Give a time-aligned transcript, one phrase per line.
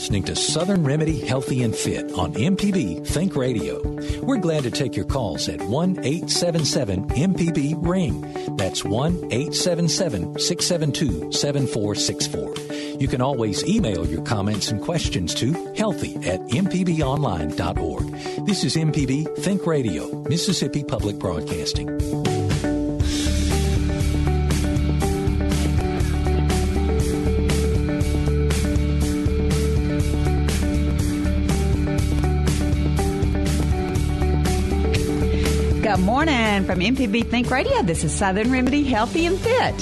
[0.00, 3.82] Listening to Southern Remedy Healthy and Fit on MPB Think Radio.
[4.22, 8.22] We're glad to take your calls at 1 877 MPB Ring.
[8.56, 12.98] That's 1 877 672 7464.
[12.98, 18.46] You can always email your comments and questions to healthy at mpbonline.org.
[18.46, 22.29] This is MPB Think Radio, Mississippi Public Broadcasting.
[36.00, 37.82] Good morning from MPB Think Radio.
[37.82, 39.80] This is Southern Remedy Healthy and Fit.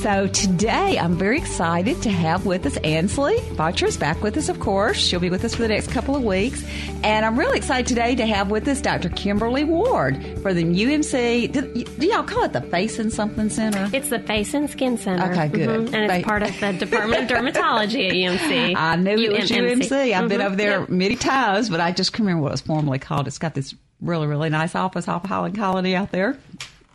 [0.00, 4.48] So today I'm very excited to have with us Ansley Botcher is back with us,
[4.48, 4.96] of course.
[4.96, 6.64] She'll be with us for the next couple of weeks.
[7.02, 9.10] And I'm really excited today to have with us Dr.
[9.10, 11.52] Kimberly Ward for the UMC.
[11.52, 13.90] Do, do y'all call it the Face and Something Center?
[13.92, 15.30] It's the Face and Skin Center.
[15.30, 15.68] Okay, good.
[15.68, 15.94] Mhm.
[15.94, 18.74] And it's Fa- part of the Department of Dermatology at UMC.
[18.78, 20.14] I knew it was UMC.
[20.14, 20.46] I've been Mhm.
[20.46, 20.88] over there Yep.
[20.88, 23.26] many times, but I just couldn't remember what it was formerly called.
[23.26, 26.38] It's got this really, really nice office off of Highland Colony out there.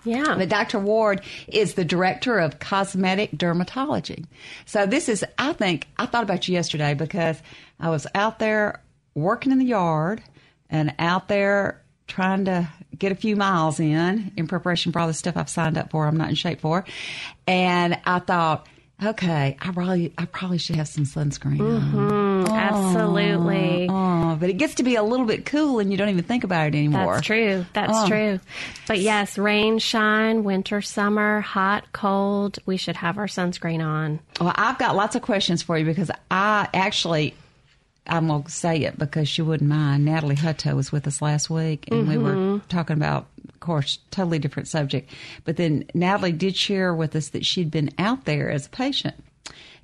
[0.06, 0.36] Yeah.
[0.38, 0.80] But Dr.
[0.80, 4.26] Ward is the director of cosmetic dermatology.
[4.66, 7.42] So this is, I think, I thought about you yesterday because
[7.80, 8.82] I was out there
[9.14, 10.24] working in the yard
[10.70, 15.14] and out there trying to get a few miles in in preparation for all the
[15.14, 16.08] stuff I've signed up for.
[16.08, 16.86] I'm not in shape for.
[17.46, 18.68] And I thought,
[19.04, 21.82] okay, I probably, I probably should have some sunscreen on.
[21.82, 22.19] Mm-hmm.
[22.70, 23.88] Absolutely.
[23.90, 26.44] Oh, but it gets to be a little bit cool and you don't even think
[26.44, 27.16] about it anymore.
[27.16, 27.66] That's true.
[27.74, 28.08] That's Oh.
[28.08, 28.40] true.
[28.88, 34.20] But yes, rain, shine, winter, summer, hot, cold, we should have our sunscreen on.
[34.40, 37.34] Well, I've got lots of questions for you because I actually,
[38.08, 40.06] I'm going to say it because she wouldn't mind.
[40.06, 42.68] Natalie Hutto was with us last week and we were mm-hmm.
[42.68, 45.12] talking about, of course, totally different subject.
[45.46, 49.16] But then Natalie did share with us that she'd been out there as a patient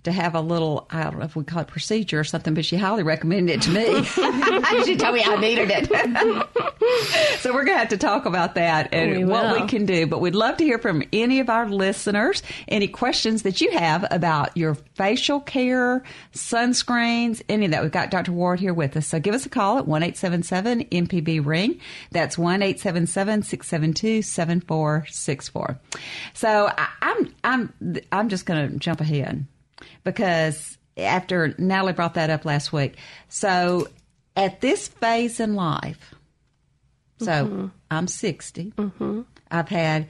[0.06, 2.66] to have a little, I don't know if we call it procedure or something, but
[2.66, 4.04] she highly recommended it to me.
[4.86, 5.88] she told me I needed it.
[7.40, 10.08] so we're going to have to talk about that and We what we can do.
[10.08, 14.06] But we'd love to hear from any of our listeners, any questions that you have
[14.10, 17.84] about your facial care, sunscreens, any of that.
[17.84, 18.32] We've got Dr.
[18.32, 19.08] Ward here with us.
[19.08, 21.80] So give us a call at 1 877 MPB Ring.
[22.12, 25.80] That's 1 877 672 7464.
[26.34, 27.74] So I, I'm, I'm,
[28.12, 29.46] I'm just going to jump ahead
[30.04, 32.98] because after Natalie brought that up last week.
[33.28, 33.88] So
[34.36, 36.14] at this phase in life,
[37.20, 37.68] so mm-hmm.
[37.92, 38.74] I'm 60.
[38.78, 39.22] Mm-hmm.
[39.52, 40.08] I've had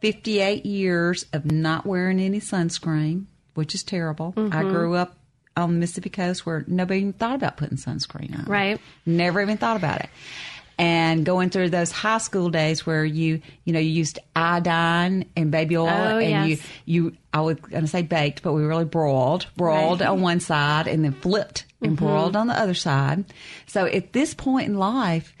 [0.00, 4.34] 58 years of not wearing any sunscreen, which is terrible.
[4.36, 4.70] I mm-hmm.
[4.70, 5.16] grew up
[5.56, 8.44] on the Mississippi coast where nobody even thought about putting sunscreen on.
[8.46, 8.80] Right.
[9.06, 10.10] Never even thought about it.
[10.76, 15.50] And going through those high school days where you, you know, you used iodine and
[15.50, 16.60] baby oil Oh, and yes.
[16.84, 20.08] you, you, I was going to say baked, but we really broiled, broiled Right.
[20.08, 22.04] on one side and then flipped and Mm-hmm.
[22.04, 23.24] broiled on the other side.
[23.66, 25.32] So at this point in life,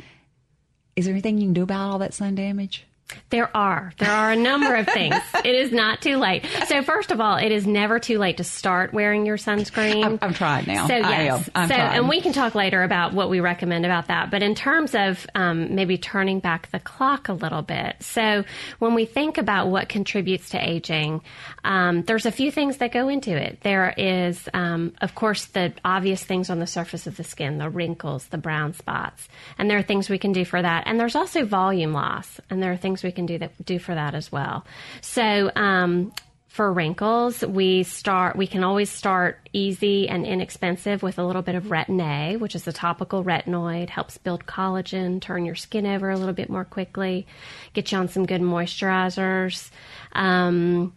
[0.94, 2.84] is there anything you can do about all that sun damage?
[3.30, 3.92] There are.
[3.98, 5.14] There are a number of things.
[5.44, 6.46] It is not too late.
[6.68, 10.02] So first of all, it is never too late to start wearing your sunscreen.
[10.02, 10.86] I'm- I'm trying now.
[10.86, 11.44] So I yes.
[11.54, 14.30] so and we can talk later about what we recommend about that.
[14.30, 18.44] But in terms of um, maybe turning back the clock a little bit, so
[18.78, 21.20] when we think about what contributes to aging,
[21.62, 23.58] um, there's a few things that go into it.
[23.60, 27.68] There is, um, of course, the obvious things on the surface of the skin, the
[27.68, 29.28] wrinkles, the brown spots,
[29.58, 30.84] and there are things we can do for that.
[30.86, 33.94] And there's also volume loss, and there are things we can do that do for
[33.94, 34.64] that as well.
[35.00, 35.50] So.
[35.54, 36.12] Um,
[36.54, 38.36] for wrinkles, we start.
[38.36, 42.54] We can always start easy and inexpensive with a little bit of Retin A, which
[42.54, 46.64] is a topical retinoid, helps build collagen, turn your skin over a little bit more
[46.64, 47.26] quickly,
[47.72, 49.72] get you on some good moisturizers.
[50.12, 50.94] Um,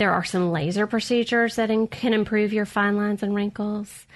[0.00, 4.06] there are some laser procedures that in, can improve your fine lines and wrinkles.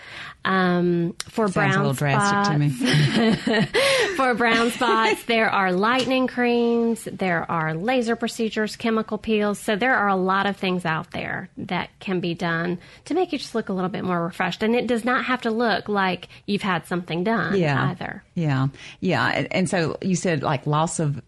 [0.43, 3.71] Um, for Sounds brown a little drastic to spots,
[4.17, 9.59] for brown spots, there are lightening creams, there are laser procedures, chemical peels.
[9.59, 13.33] So there are a lot of things out there that can be done to make
[13.33, 14.63] you just look a little bit more refreshed.
[14.63, 17.91] And it does not have to look like you've had something done yeah.
[17.91, 18.25] either.
[18.35, 18.69] Yeah.
[19.01, 19.47] Yeah.
[19.51, 21.21] And, so you said like loss of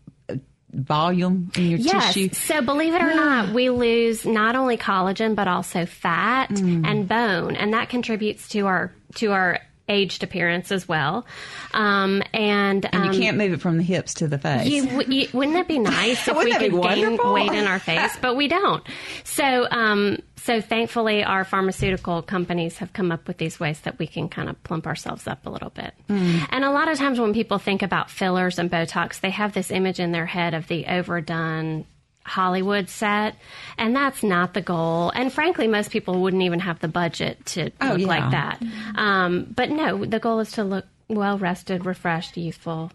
[0.76, 2.14] volume in your Yes.
[2.14, 2.28] tissue.
[2.34, 6.86] So believe it or not, we lose not only collagen but also fat Mm.
[6.86, 9.58] and bone, and that contributes to our to our
[9.88, 11.26] aged appearance as well.
[11.72, 14.66] Um, and And um, you can't move it from the hips to the face.
[14.66, 17.66] you, you, wouldn't that be nice if we Wouldn't that be could gain weight in
[17.66, 18.16] our face?
[18.26, 18.82] But we don't.
[19.24, 24.06] So, um, so thankfully, our pharmaceutical companies have come up with these ways that we
[24.06, 25.92] can kind of plump ourselves up a little bit.
[26.08, 26.46] Mm.
[26.50, 29.70] And a lot of times when people think about fillers and Botox, they have this
[29.70, 31.84] image in their head of the overdone
[32.26, 33.36] Hollywood set,
[33.78, 35.10] and that's not the goal.
[35.14, 38.06] And frankly, most people wouldn't even have the budget to Oh, look yeah.
[38.06, 38.62] like that.
[38.96, 42.90] Um, but no, the goal is to look well rested, refreshed, youthful.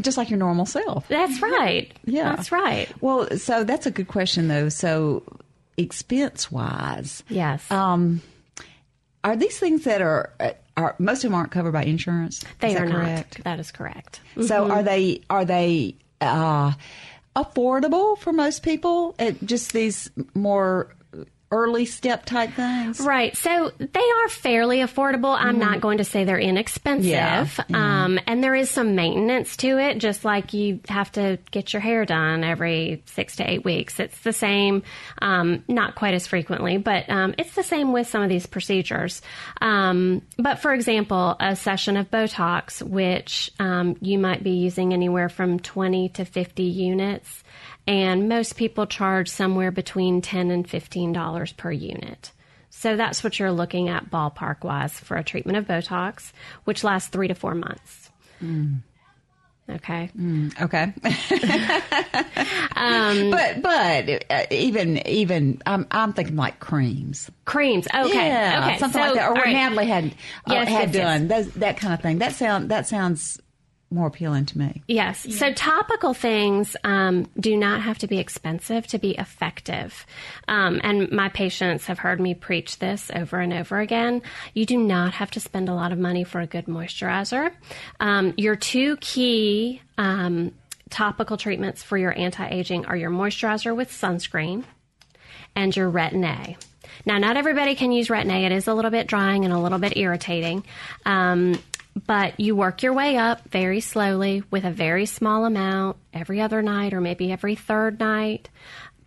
[0.00, 1.08] just like your normal self.
[1.08, 1.92] That's right.
[2.04, 2.34] Yeah.
[2.36, 2.88] That's right.
[3.02, 4.68] Well, so that's a good question, though.
[4.68, 5.24] So,
[5.76, 7.68] expense wise, Yes.
[7.70, 8.22] um,
[9.24, 10.32] are these things that are
[10.76, 12.44] are most of them aren't covered by insurance?
[12.60, 13.38] they are correct?
[13.38, 13.44] not.
[13.44, 14.20] That is correct.
[14.46, 16.72] So, are they are they uh,
[17.36, 19.14] affordable for most people?
[19.18, 20.94] At just these more
[21.50, 23.00] early step type things.
[23.00, 23.36] Right.
[23.36, 25.34] So they are fairly affordable.
[25.36, 27.10] I'm not going to say they're inexpensive.
[27.10, 27.74] Mm-hmm.
[27.74, 28.04] Yeah.
[28.04, 31.80] Um, and there is some maintenance to it, just like you have to get your
[31.80, 33.98] hair done every six to eight weeks.
[33.98, 34.82] It's the same,
[35.22, 39.22] um, not quite as frequently, but um, it's the same with some of these procedures.
[39.62, 45.28] Um, but for example, a session of Botox, which um, you might be using anywhere
[45.28, 47.42] from 20 to 50 units
[47.88, 52.30] and most people charge somewhere between ten and fifteen dollars per unit.
[52.70, 56.32] So that's what you're looking at ballpark wise for a treatment of Botox,
[56.64, 58.10] which lasts three to four months.
[59.70, 60.10] Okay.
[60.60, 60.92] Okay.
[62.76, 67.30] Um, but but uh, even even I'm I'm thinking like creams.
[67.44, 67.86] Creams.
[67.94, 68.14] Okay.
[68.28, 68.78] Yeah, okay.
[68.78, 69.28] something So, like that.
[69.30, 69.52] Or what right.
[69.52, 70.08] Natalie had uh,
[70.52, 71.04] Yes, had yes, yes.
[71.04, 72.18] done those, that kind of thing.
[72.18, 73.38] That sound that sounds
[73.90, 74.82] more appealing to me.
[74.86, 75.34] Yes.
[75.34, 80.06] So topical things um, do not have to be expensive to be effective.
[80.46, 84.22] Um, and my patients have heard me preach this over and over again.
[84.52, 87.50] You do not have to spend a lot of money for a good moisturizer.
[87.98, 90.52] Um, your two key um,
[90.90, 94.64] topical treatments for your anti aging are your moisturizer with sunscreen
[95.56, 96.56] and your retin A.
[97.06, 98.44] Now, not everybody can use retin A.
[98.44, 100.64] It is a little bit drying and a little bit irritating.
[101.06, 101.58] Um,
[102.06, 106.62] but you work your way up very slowly with a very small amount every other
[106.62, 108.48] night or maybe every third night.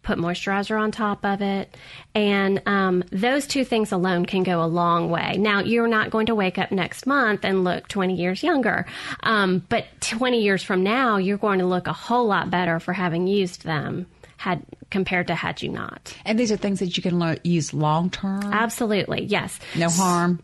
[0.04, 1.78] Put moisturizer on top of it.
[2.16, 5.38] And um, those two things alone can go a long way.
[5.38, 8.88] Now, you're not going to wake up next month and look 20 years younger.
[9.22, 12.94] Um, but 20 years from now, you're going to look a whole lot better for
[12.94, 14.08] having used them
[14.42, 16.18] had compared to had you not.
[16.26, 18.42] And these are things that you can learn, use long term.
[18.52, 19.60] Absolutely, yes.
[19.78, 20.42] No harm.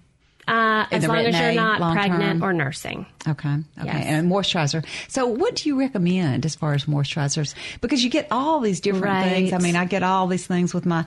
[0.48, 2.44] Uh, as long as you're not pregnant term?
[2.44, 3.06] or nursing.
[3.28, 3.50] Okay.
[3.50, 3.86] Okay.
[3.86, 4.06] Yes.
[4.06, 4.86] And moisturizer.
[5.10, 7.54] So, what do you recommend as far as moisturizers?
[7.82, 9.24] Because you get all these different Right.
[9.50, 9.54] things.
[9.54, 11.06] I mean, I get all these things with my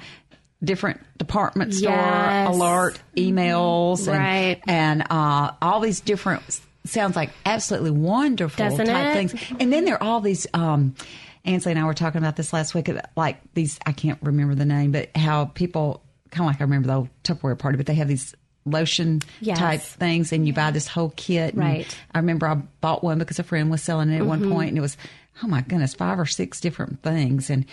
[0.63, 2.49] different department store Yes.
[2.55, 4.61] alert emails and Right.
[4.67, 6.43] and uh, all these different
[6.85, 9.13] sounds like absolutely wonderful Doesn't type it?
[9.31, 9.35] things.
[9.59, 10.47] And then there are all these.
[10.55, 10.95] Um,
[11.47, 12.91] Ansley and I were talking about this last week.
[13.17, 16.89] Like these, I can't remember the name, but how people kind of like I remember
[16.89, 18.35] the old Tupperware party, but they have these
[18.67, 19.59] lotion Yes.
[19.59, 21.55] type things, and you buy this whole kit.
[21.55, 21.99] and Right.
[22.15, 24.53] I remember I bought one because a friend was selling it at one mm-hmm.
[24.53, 24.97] point, and it was
[25.43, 27.65] oh my goodness, five or six different things, and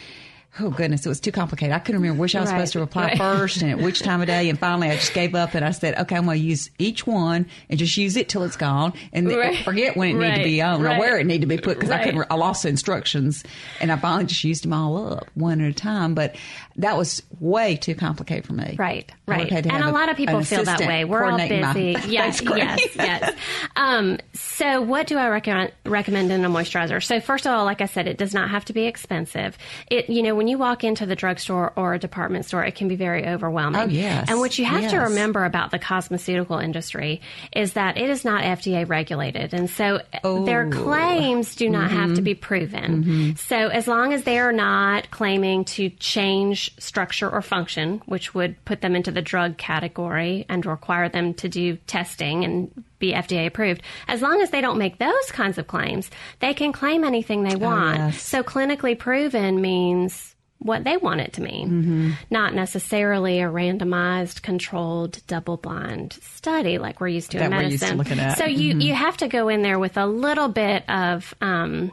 [0.59, 1.75] oh goodness, it was too complicated.
[1.75, 2.55] I couldn't remember which I was Right.
[2.57, 3.17] supposed to apply Right.
[3.17, 4.49] first and at which time of day.
[4.49, 7.05] And finally, I just gave up and I said, okay, I'm going to use each
[7.05, 9.57] one and just use it till it's gone, and then Right.
[9.63, 10.67] forget when it needed to be Right.
[10.67, 12.25] on or where it needed to be put because I couldn't.
[12.31, 13.43] I lost the instructions,
[13.81, 16.15] and I finally just used them all up one at a time.
[16.15, 16.35] But
[16.77, 18.75] that was way too complicated for me.
[18.77, 19.51] Right, right.
[19.51, 21.05] And have a lot of people feel that way.
[21.05, 21.95] We're all coordinating my- busy.
[22.11, 23.35] yes, yes, yes.
[23.75, 27.03] Um, so, what do I recommend, recommend in a moisturizer?
[27.03, 29.57] So, first of all, like I said, it does not have to be expensive.
[29.89, 32.87] It, you know, when you walk into the drugstore or a department store, it can
[32.87, 33.81] be very overwhelming.
[33.81, 34.29] Oh, yes.
[34.29, 37.21] And what you have to remember about the cosmeceutical industry
[37.53, 40.69] is that it is not FDA regulated, and so their Oh.
[40.83, 42.15] claims do not have Mm-hmm.
[42.15, 43.35] to be proven.
[43.37, 48.63] So, as long as they are not claiming to change structure or function, which would
[48.65, 53.45] put them into the drug category and require them to do testing and be FDA
[53.47, 56.09] approved, as long as they don't make those kinds of claims,
[56.39, 57.97] they can claim anything they want.
[57.97, 58.21] yes.
[58.21, 65.21] So, clinically proven means what they want it to mean, not necessarily a randomized, controlled,
[65.27, 68.03] double-blind study like we're used to in That we're medicine.
[68.03, 68.35] to.
[68.37, 71.33] So you you have to go in there with a little bit of.
[71.41, 71.91] Um,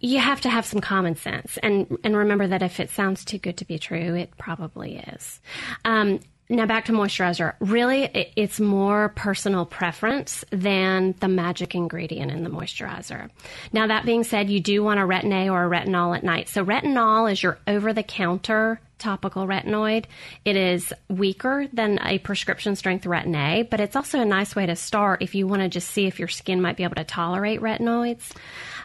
[0.00, 3.38] you have to have some common sense and and remember that if it sounds too
[3.38, 5.40] good to be true, it probably is.
[5.84, 7.54] Um, now back to moisturizer.
[7.60, 13.30] Really, it- it's more personal preference than the magic ingredient in the moisturizer.
[13.72, 16.48] Now that being said, you do want a retin A or a retinol at night.
[16.48, 20.04] So retinol is your over-the-counter topical retinoid.
[20.44, 24.66] It is weaker than a prescription strength retin A, but it's also a nice way
[24.66, 27.04] to start if you want to just see if your skin might be able to
[27.04, 28.32] tolerate retinoids.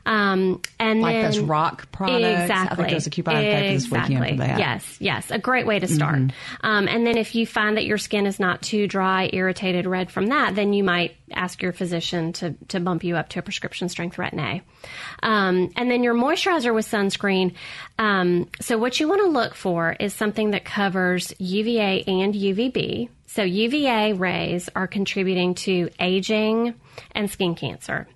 [0.05, 2.41] Um, and like then, those RoC products.
[2.41, 2.89] Exactly.
[2.89, 4.19] There's a coupon exactly.
[4.19, 4.38] weekend.
[4.38, 5.31] Yes, yes.
[5.31, 6.15] A great way to start.
[6.15, 6.65] Mm-hmm.
[6.65, 10.12] Um, and then if you find that your skin is not too dry, irritated, red
[10.12, 13.41] from that, then you might ask your physician to, to bump you up to a
[13.41, 14.62] prescription strength retin A.
[15.25, 17.53] Um, and then your moisturizer with sunscreen.
[17.97, 23.09] Um, so what you want to look for is something that covers UVA and UVB.
[23.25, 26.75] So UVA rays are contributing to aging
[27.12, 28.07] and skin cancer.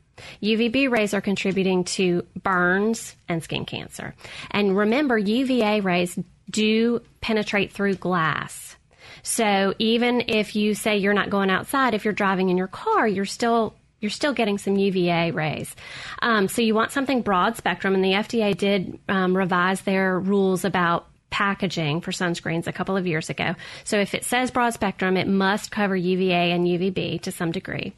[0.41, 4.15] UVB rays are contributing to burns and skin cancer.
[4.51, 6.17] And remember, UVA rays
[6.49, 8.75] do penetrate through glass.
[9.21, 13.07] So even if you say you're not going outside, if you're driving in your car,
[13.07, 15.75] you're still you're still getting some UVA rays.
[16.21, 20.63] Um, so you want something broad spectrum, and the FDA did um, revise their rules
[20.63, 23.55] about packaging for sunscreens a couple of years ago.
[23.83, 27.93] So if it says broad spectrum, it must cover UVA and UVB to some degree.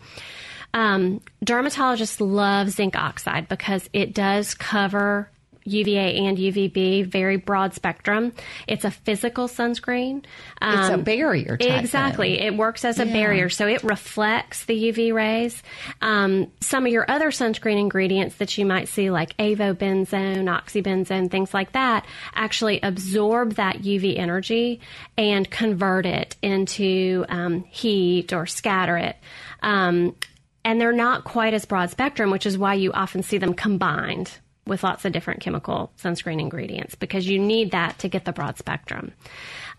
[0.74, 5.30] Um, dermatologists love zinc oxide because it does cover
[5.64, 8.34] UVA and UVB, very broad spectrum.
[8.68, 10.24] It's a physical sunscreen.
[10.62, 11.58] Um, it's a um, barrier.
[11.60, 12.38] exactly.
[12.38, 12.46] Thing.
[12.48, 13.14] It works as a yeah.
[13.14, 15.62] barrier, so it reflects the UV rays.
[16.02, 21.54] Um, some of your other sunscreen ingredients that you might see, like avobenzone, oxybenzone, things
[21.54, 24.82] like that, actually absorb that UV energy
[25.18, 29.16] and convert it into um, heat or scatter it.
[29.62, 30.16] Um,
[30.64, 34.32] and they're not quite as broad spectrum, which is why you often see them combined
[34.68, 38.58] with lots of different chemical sunscreen ingredients because you need that to get the broad
[38.58, 39.12] spectrum.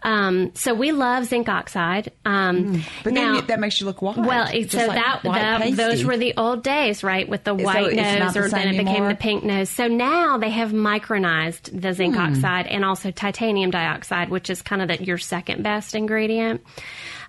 [0.03, 2.11] Um, so we love zinc oxide.
[2.25, 4.19] Um, mm, but now, that makes you look white.
[4.19, 7.29] Well, so like that, that those were the old days, right?
[7.29, 8.95] With the white so nose, or the then it anymore?
[8.95, 9.71] became the pink nose.
[9.71, 12.31] So now they have micronized the zinc mm.
[12.31, 16.63] oxide and also titanium dioxide, which is kind of the, your second best ingredient,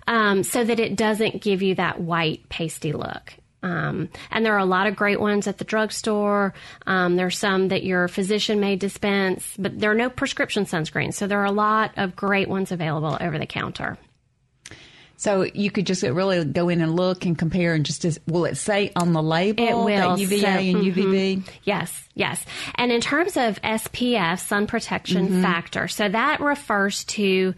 [0.08, 3.34] um, so that it doesn't give you that white pasty look.
[3.64, 6.52] Um, and there are a lot of great ones at the drugstore.
[6.86, 11.14] Um, there's some that your physician may dispense, but there are no prescription sunscreens.
[11.14, 13.96] So there are a lot of great ones available over the counter.
[15.16, 18.56] So you could just really go in and look and compare and just will it
[18.56, 20.18] say on the label it will.
[20.18, 21.00] UVA so, and mm-hmm.
[21.00, 21.48] UVB?
[21.62, 22.44] Yes, yes.
[22.74, 25.42] And in terms of SPF, sun protection mm-hmm.
[25.42, 27.54] factor, so that refers to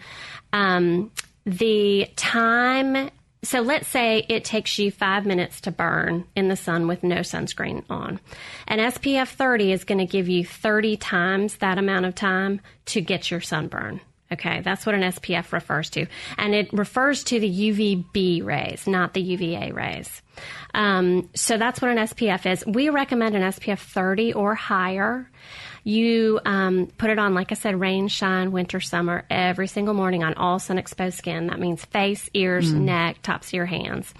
[0.52, 1.10] um,
[1.44, 3.10] the time
[3.46, 7.20] so let's say it takes you five minutes to burn in the sun with no
[7.20, 8.20] sunscreen on.
[8.66, 13.00] An SPF 30 is going to give you 30 times that amount of time to
[13.00, 14.00] get your sunburn.
[14.32, 16.06] Okay, that's what an SPF refers to.
[16.36, 20.20] And it refers to the UVB rays, not the UVA rays.
[20.74, 22.66] Um, so that's what an SPF is.
[22.66, 25.30] We recommend an SPF 30 or higher.
[25.86, 30.24] You um, put it on, like I said, rain, shine, winter, summer, every single morning
[30.24, 31.46] on all sun exposed skin.
[31.46, 32.80] That means face, ears, mm.
[32.80, 34.12] neck, tops of your hands.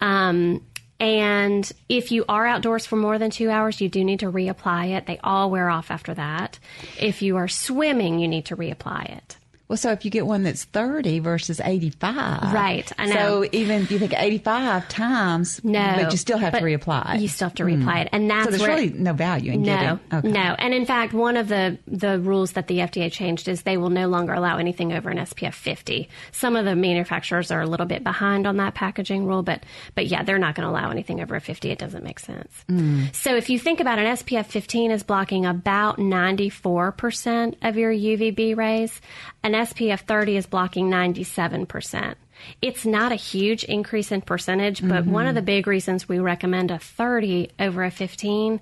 [0.00, 0.64] Um,
[1.00, 4.90] and if you are outdoors for more than two hours, you do need to reapply
[4.96, 5.06] it.
[5.06, 6.60] They all wear off after that.
[6.96, 9.36] If you are swimming, you need to reapply it.
[9.70, 12.52] Well, so if you get one that's 30 versus 85.
[12.52, 13.14] Right, I know.
[13.14, 17.20] So even if you think 85 times, no, but you still have to reapply.
[17.20, 18.00] You still have to reapply mm.
[18.00, 18.08] it.
[18.10, 20.28] And that's so there's where, really no value in no, getting okay.
[20.28, 23.76] No, and in fact, one of the, the rules that the FDA changed is they
[23.76, 26.08] will no longer allow anything over an SPF 50.
[26.32, 29.62] Some of the manufacturers are a little bit behind on that packaging rule, but,
[29.94, 31.70] but yeah, they're not going to allow anything over a 50.
[31.70, 32.64] It doesn't make sense.
[32.68, 33.14] Mm.
[33.14, 38.56] So if you think about an SPF 15 is blocking about 94% of your UVB
[38.56, 39.00] rays,
[39.42, 42.14] an SPF 30 is blocking 97%.
[42.62, 45.12] It's not a huge increase in percentage, but mm-hmm.
[45.12, 48.60] one of the big reasons we recommend a 30 over a 15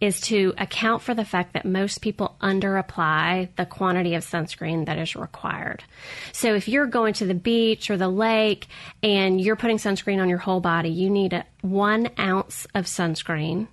[0.00, 4.98] is to account for the fact that most people underapply the quantity of sunscreen that
[4.98, 5.84] is required.
[6.32, 8.66] So if you're going to the beach or the lake
[9.02, 13.68] and you're putting sunscreen on your whole body, you need a, one ounce of sunscreen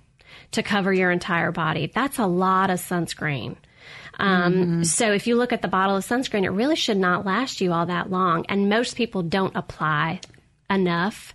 [0.52, 1.90] to cover your entire body.
[1.94, 3.56] That's a lot of sunscreen.
[4.18, 4.82] Um, mm-hmm.
[4.82, 7.72] So if you look at the bottle of sunscreen, it really should not last you
[7.72, 8.46] all that long.
[8.48, 10.20] And most people don't apply
[10.70, 11.34] enough.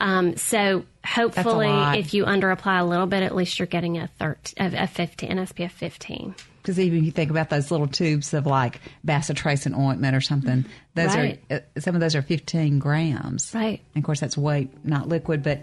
[0.00, 4.08] Um, so hopefully, if you under apply a little bit, at least you're getting a,
[4.18, 8.34] 13, a 15, an SPF 15 because even if you think about those little tubes
[8.34, 11.40] of like bacitracin ointment or something, those right.
[11.50, 13.52] are uh, some of those are 15 grams.
[13.54, 13.80] Right.
[13.94, 15.62] And of course, that's weight, not liquid, but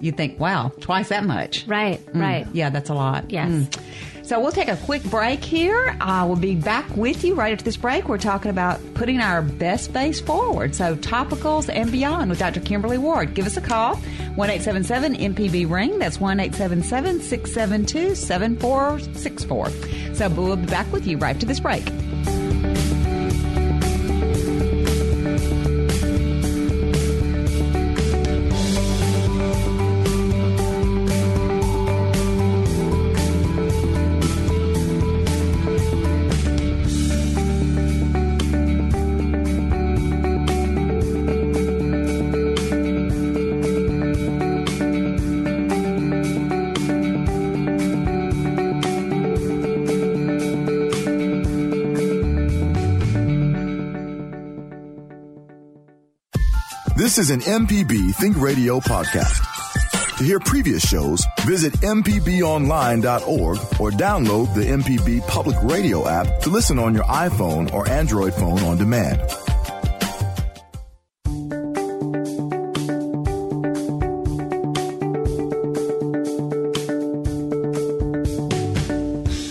[0.00, 1.66] you think, wow, twice that much.
[1.66, 2.04] Right.
[2.06, 2.20] Mm.
[2.20, 2.46] Right.
[2.52, 3.30] Yeah, that's a lot.
[3.30, 3.50] Yes.
[3.50, 3.80] Mm.
[4.24, 5.94] So we'll take a quick break here.
[6.00, 8.08] Uh, we'll be back with you right after this break.
[8.08, 10.74] We're talking about putting our best face forward.
[10.74, 12.60] So topicals and beyond with Dr.
[12.60, 13.34] Kimberly Ward.
[13.34, 15.98] Give us a call, 1 MPB ring.
[15.98, 19.70] That's 1 672 7464.
[20.14, 21.84] So we'll be back with you right after this break.
[57.14, 60.18] This is an MPB Think Radio podcast.
[60.18, 66.76] To hear previous shows, visit MPBOnline.org or download the MPB Public Radio app to listen
[66.76, 69.20] on your iPhone or Android phone on demand.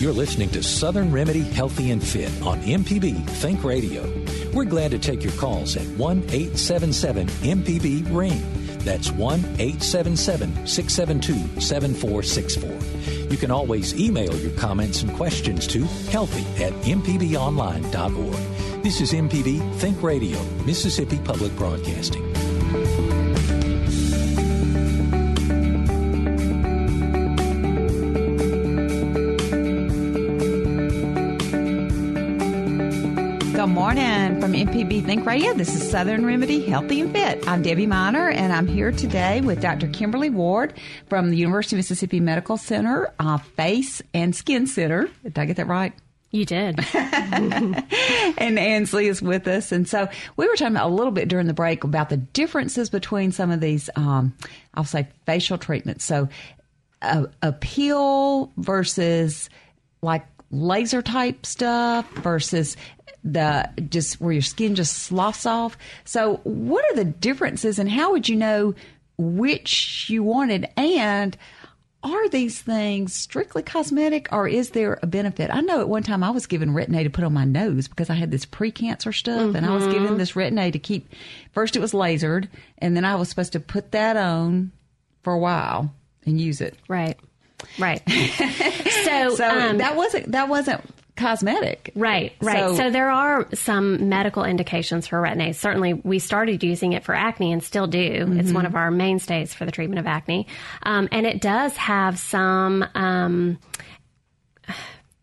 [0.02, 4.23] You're listening to Southern Remedy Healthy and Fit on MPB Think Radio.
[4.54, 8.40] We're glad to take your calls at 1 877 MPB Ring.
[8.78, 13.30] That's 1 877 672 7464.
[13.30, 18.82] You can always email your comments and questions to healthy at mpbonline.org.
[18.84, 22.33] This is MPB Think Radio, Mississippi Public Broadcasting.
[34.44, 35.54] From MPB Think Radio.
[35.54, 37.48] This is Southern Remedy Healthy and Fit.
[37.48, 39.88] I'm Debbie Miner, and I'm here today with Dr.
[39.88, 40.74] Kimberly Ward
[41.08, 45.08] from the University of Mississippi Medical Center, uh, Face and Skin Center.
[45.22, 45.94] Did I get that right?
[46.30, 46.78] You did.
[46.94, 49.72] and Ansley is with us.
[49.72, 53.32] And so we were talking a little bit during the break about the differences between
[53.32, 54.36] some of these, um,
[54.74, 56.04] I'll say, facial treatments.
[56.04, 56.28] So
[57.00, 59.48] a, a peel versus
[60.02, 62.76] like laser type stuff versus
[63.24, 65.76] the just where your skin just sloughs off.
[66.04, 68.74] So, what are the differences, and how would you know
[69.16, 70.68] which you wanted?
[70.76, 71.36] And
[72.02, 75.50] are these things strictly cosmetic, or is there a benefit?
[75.50, 77.88] I know at one time I was given retin A to put on my nose
[77.88, 79.56] because I had this precancer stuff, mm-hmm.
[79.56, 81.08] and I was given this retin A to keep.
[81.52, 84.70] First, it was lasered, and then I was supposed to put that on
[85.22, 85.94] for a while
[86.26, 86.76] and use it.
[86.88, 87.18] Right.
[87.78, 88.02] Right.
[89.04, 90.82] so, so um, that wasn't that wasn't
[91.16, 91.92] cosmetic.
[91.94, 92.70] Right, right.
[92.70, 95.52] So, so, there are some medical indications for retin-A.
[95.52, 97.98] Certainly, we started using it for acne and still do.
[97.98, 98.40] Mm-hmm.
[98.40, 100.46] It's one of our mainstays for the treatment of acne.
[100.82, 102.84] Um, and it does have some.
[102.94, 103.58] Um,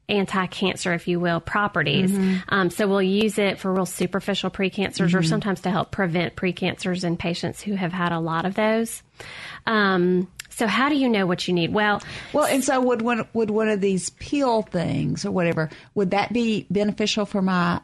[0.10, 2.12] anti-cancer, if you will, properties.
[2.12, 2.54] Mm-hmm.
[2.54, 5.18] Um, so we'll use it for real superficial precancers, mm-hmm.
[5.18, 9.02] or sometimes to help prevent precancers in patients who have had a lot of those.
[9.66, 11.74] Um, so how do you know what you need?
[11.74, 12.02] Well,
[12.34, 16.32] well, and so would one would one of these peel things or whatever would that
[16.34, 17.82] be beneficial for my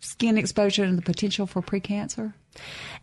[0.00, 2.34] skin exposure and the potential for precancer?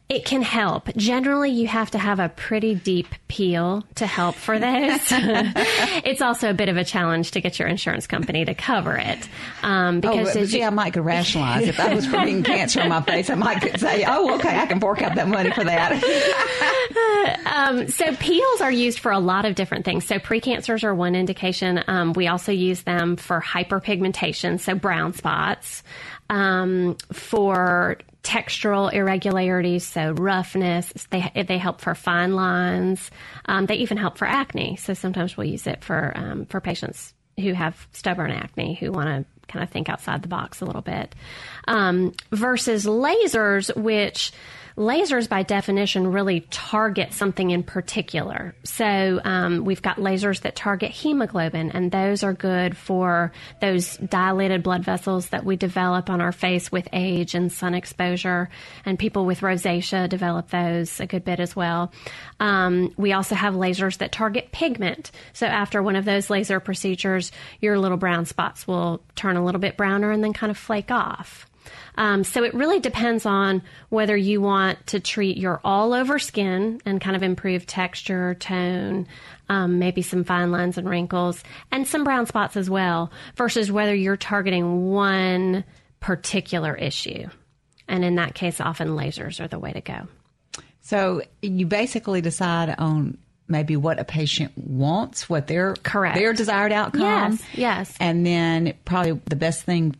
[0.09, 0.93] It can help.
[0.97, 5.07] Generally, you have to have a pretty deep peel to help for this.
[5.09, 9.29] it's also a bit of a challenge to get your insurance company to cover it.
[9.63, 12.81] Um, oh, because oh, see, you, I might could rationalize if I was getting cancer
[12.81, 13.29] on my face.
[13.29, 15.93] I might could say, "Oh, okay, I can fork out that money for that."
[17.45, 20.05] um, so peels are used for a lot of different things.
[20.05, 21.85] So precancers are one indication.
[21.87, 25.83] Um, we also use them for hyperpigmentation, so brown spots.
[26.29, 30.91] Um, for textural irregularities, so roughness.
[31.10, 33.10] They they help for fine lines.
[33.45, 34.77] Um, they even help for acne.
[34.77, 39.07] So sometimes we'll use it for um, for patients who have stubborn acne who want
[39.07, 41.13] to kind of think outside the box a little bit.
[41.67, 44.31] Um, versus lasers, which
[44.81, 48.55] lasers by definition really target something in particular.
[48.63, 54.63] So um, we've got lasers that target hemoglobin, and those are good for those dilated
[54.63, 58.49] blood vessels that we develop on our face with age and sun exposure.
[58.83, 61.93] And people with rosacea develop those a good bit as well.
[62.39, 65.11] Um, we also have lasers that target pigment.
[65.33, 69.61] So after one of those laser procedures, your little brown spots will turn a little
[69.61, 71.47] bit browner and then kind of flake off.
[71.95, 76.82] Um, so it really depends on whether you want to treat your all over skin
[76.86, 79.08] and kind of improve texture, tone,
[79.50, 83.93] um, maybe some fine lines and wrinkles, and some brown spots as well, versus whether
[83.93, 85.63] you're targeting one
[86.00, 87.28] particular issue.
[87.88, 90.08] And in that case, often lasers are the way to go.
[90.82, 96.71] So you basically decide on maybe what a patient wants, what their correct their desired
[96.71, 97.02] outcome.
[97.02, 97.97] Yes, yes.
[98.00, 99.95] And then probably the best thing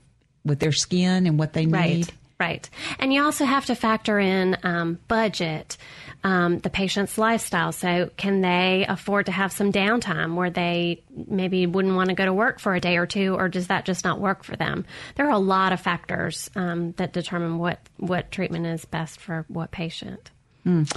[0.45, 1.73] with their skin and what they need.
[1.73, 2.12] Right.
[2.39, 2.67] Right.
[2.97, 5.77] And you also have to factor in um, budget,
[6.23, 7.71] um, the patient's lifestyle.
[7.71, 12.25] So, can they afford to have some downtime where they maybe wouldn't want to go
[12.25, 14.86] to work for a day or two, or does that just not work for them?
[15.13, 19.45] There are a lot of factors um, that determine what, what treatment is best for
[19.47, 20.32] what patient.
[20.65, 20.91] Mm.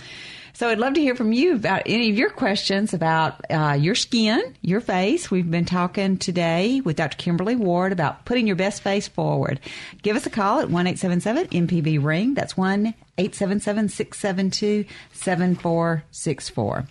[0.57, 3.97] So I'd love to hear from you about any of your questions about uh, your
[3.97, 5.29] skin, your face.
[5.29, 7.17] We've been talking today with Dr.
[7.17, 9.59] Kimberly Ward about putting your best face forward.
[10.03, 12.35] Give us a call at one eight seven seven MPB ring.
[12.35, 16.87] That's one eight seven seven six seven two seven four six four.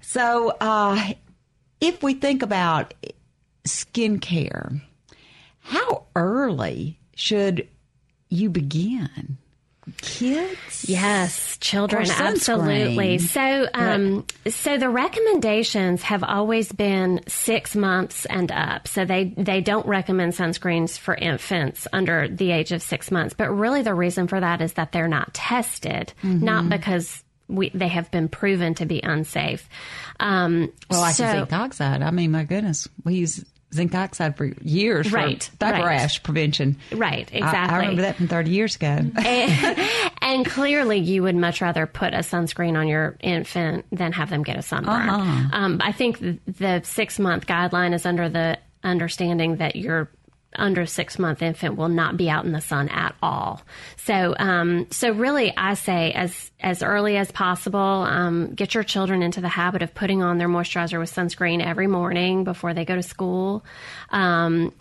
[0.00, 1.12] So uh,
[1.82, 2.94] if we think about
[3.68, 4.80] skincare,
[5.60, 7.68] how early should
[8.30, 9.36] you begin?
[9.98, 10.88] Kids?
[10.88, 13.18] Yes, children, absolutely.
[13.18, 18.88] So, um, so the recommendations have always been six months and up.
[18.88, 23.34] So they they don't recommend sunscreens for infants under the age of six months.
[23.34, 26.44] But really, the reason for that is that they're not tested, Mm-hmm.
[26.44, 29.68] not because we they have been proven to be unsafe.
[30.20, 32.02] Um, Well, I so, zinc oxide.
[32.02, 33.44] I mean, my goodness, we use
[33.74, 36.00] zinc oxide for years Right, for diaper right.
[36.00, 36.76] rash prevention.
[36.92, 37.74] Right, exactly.
[37.76, 38.86] I, remember that from 30 years ago.
[39.16, 39.90] and,
[40.22, 44.42] and clearly, you would much rather put a sunscreen on your infant than have them
[44.42, 45.08] get a sunburn.
[45.08, 45.48] Uh-huh.
[45.52, 50.10] Um, I think th- the six month guideline is under the understanding that your
[50.54, 53.62] under six month infant will not be out in the sun at all.
[53.98, 59.22] So, um, so really, I say as as early as possible, um, get your children
[59.22, 62.94] into the habit of putting on their moisturizer with sunscreen every morning before they go
[62.94, 63.64] to school.
[64.10, 64.72] Um,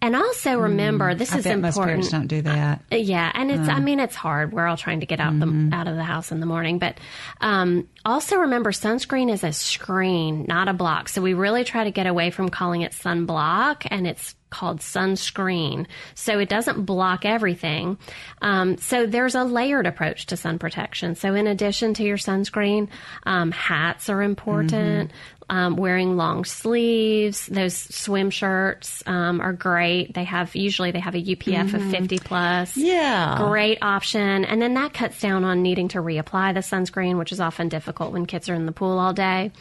[0.00, 1.88] and also remember, this Mm, I is bet most important.
[1.90, 2.82] parents don't do that.
[2.90, 4.52] Yeah, and it's I mean it's hard.
[4.52, 5.70] We're all trying to get out Mm-hmm.
[5.70, 6.98] the out of the house in the morning, but
[7.40, 11.08] um, also remember sunscreen is a screen, not a block.
[11.08, 15.86] So we really try to get away from calling it sunblock, and it's called sunscreen.
[16.14, 17.98] So it doesn't block everything.
[18.40, 21.16] Um, so there's a layered approach to sun protection.
[21.16, 22.88] So in addition to your sunscreen,
[23.24, 25.10] um, hats are important.
[25.48, 30.14] Um, wearing long sleeves, those swim shirts um, are great.
[30.14, 32.76] They have usually they have a UPF of 50 plus.
[32.76, 33.36] Yeah.
[33.38, 34.44] great option.
[34.44, 38.12] And then that cuts down on needing to reapply the sunscreen, which is often difficult
[38.12, 39.52] when kids are in the pool all day.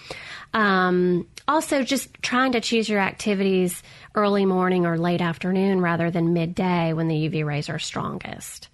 [0.54, 3.82] Um, also, just trying to choose your activities
[4.16, 8.70] early morning or late afternoon rather than midday when the UV rays are strongest.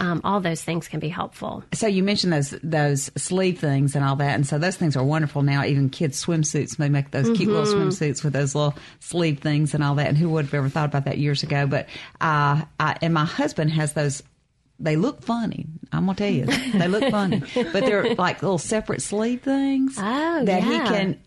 [0.00, 1.62] Um, all those things can be helpful.
[1.74, 5.04] So you mentioned those those sleeve things and all that, and so those things are
[5.04, 5.62] wonderful now.
[5.64, 7.88] Even kids' swimsuits, they make those cute little Mm-hmm.
[7.88, 10.08] swimsuits with those little sleeve things and all that.
[10.08, 11.66] And who would have ever thought about that years ago?
[11.66, 11.86] But
[12.20, 14.22] uh, I, and my husband has those.
[14.82, 15.66] They look funny.
[15.92, 20.44] I'm gonna tell you, they look funny, but they're like little separate sleeve things Oh,
[20.46, 21.20] that he can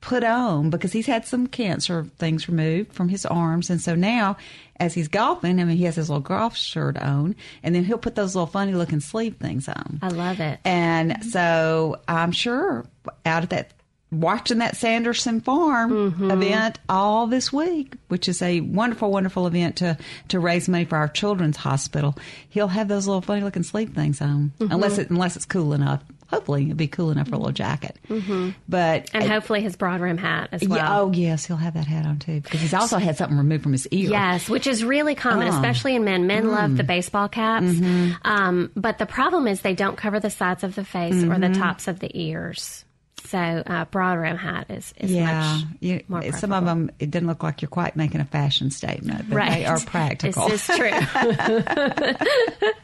[0.00, 4.36] put on because he's had some cancer things removed from his arms, and so now
[4.80, 7.34] as he's golfing, I mean, he has his little golf shirt on,
[7.64, 9.98] and then he'll put those little funny looking sleeve things on.
[10.02, 10.60] I love it.
[10.64, 12.86] And so I'm sure
[13.26, 13.72] out of that,
[14.12, 16.30] watching that Sanderson Farm Mm-hmm.
[16.30, 20.96] event all this week, which is a wonderful, wonderful event to, to raise money for
[20.96, 22.16] our children's hospital,
[22.48, 24.72] he'll have those little funny looking sleeve things on, Mm-hmm.
[24.72, 26.02] unless it, unless it's cool enough.
[26.28, 27.96] Hopefully, it'll be cool enough for a little jacket.
[28.08, 28.50] Mm-hmm.
[28.68, 30.78] But And hopefully his broad rim hat as well.
[30.78, 33.62] yeah, oh yes, he'll have that hat on too because he's also had something removed
[33.62, 34.10] from his ear.
[34.10, 35.50] Yes, which is really common, Oh.
[35.52, 36.26] especially in men.
[36.26, 36.76] Men love Mm.
[36.76, 38.12] the baseball caps, Mm-hmm.
[38.24, 41.52] um, but the problem is they don't cover the sides of the face or Mm-hmm.
[41.52, 42.84] the tops of the ears.
[43.26, 45.60] So uh, broad rim hat is, is Yeah,
[46.08, 49.28] much you, some of them it doesn't look like you're quite making a fashion statement,
[49.28, 49.50] but Right.
[49.52, 50.48] they are practical.
[50.48, 50.88] This is true.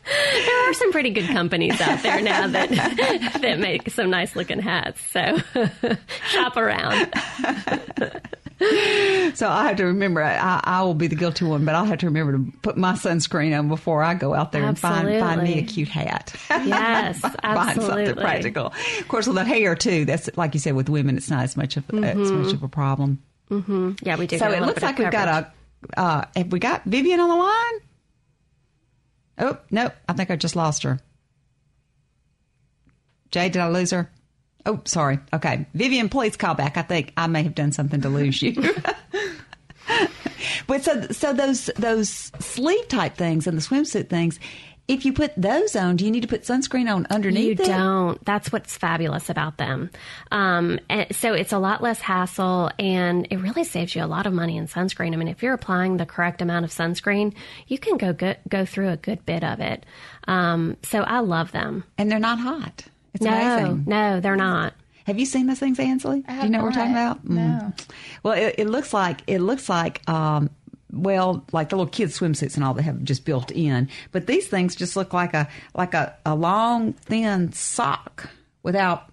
[0.05, 2.70] there are some pretty good companies out there now that
[3.40, 5.01] that make some nice looking hats.
[5.11, 5.38] So
[6.31, 7.12] shop around.
[9.35, 11.99] So I have to remember, I, I will be the guilty one, but I'll have
[11.99, 15.42] to remember to put my sunscreen on before I go out there and find, find
[15.42, 16.35] me a cute hat.
[16.49, 18.23] Yes, find something absolutely.
[18.23, 18.66] practical.
[19.01, 21.56] Of course, with the hair too, that's like you said, with women, it's not as
[21.56, 23.22] much of, as much of a problem.
[23.50, 24.38] Yeah, we do.
[24.38, 27.80] So it looks like we've got a, uh, have we got Vivian on the line?
[29.38, 31.00] Oh, no, I think I just lost her.
[33.30, 34.10] Jay, did I lose her?
[34.66, 35.18] Oh, sorry.
[35.32, 35.66] Okay.
[35.74, 36.76] Vivian, please call back.
[36.76, 38.54] I think I may have done something to lose you.
[40.66, 42.08] but so, so those, those
[42.38, 44.38] sleeve type things and the swimsuit things,
[44.87, 47.66] if you put those on, do you need to put sunscreen on You underneath it?
[47.66, 48.23] don't.
[48.25, 49.90] That's what's fabulous about them.
[50.31, 54.27] Um, and so it's a lot less hassle, and it really saves you a lot
[54.27, 55.14] of money in sunscreen.
[55.14, 57.35] I mean, if you're applying the correct amount of sunscreen,
[57.66, 59.87] you can go go, go through a good bit of it.
[60.29, 61.85] Um, so I love them.
[61.97, 62.85] And they're not hot.
[63.14, 63.85] It's No, amazing.
[63.87, 64.75] no, they're not.
[65.07, 66.23] Have you seen those things, Ansley?
[66.23, 67.18] Do you know what we're talking not.
[67.25, 67.27] about?
[67.27, 67.88] Mm.
[68.23, 70.49] Well, it, it looks like it looks like um,
[70.94, 73.88] well, like the little kids' swimsuits and all they have just built in.
[74.12, 78.28] But these things just look like a like a, a long thin sock
[78.62, 79.09] without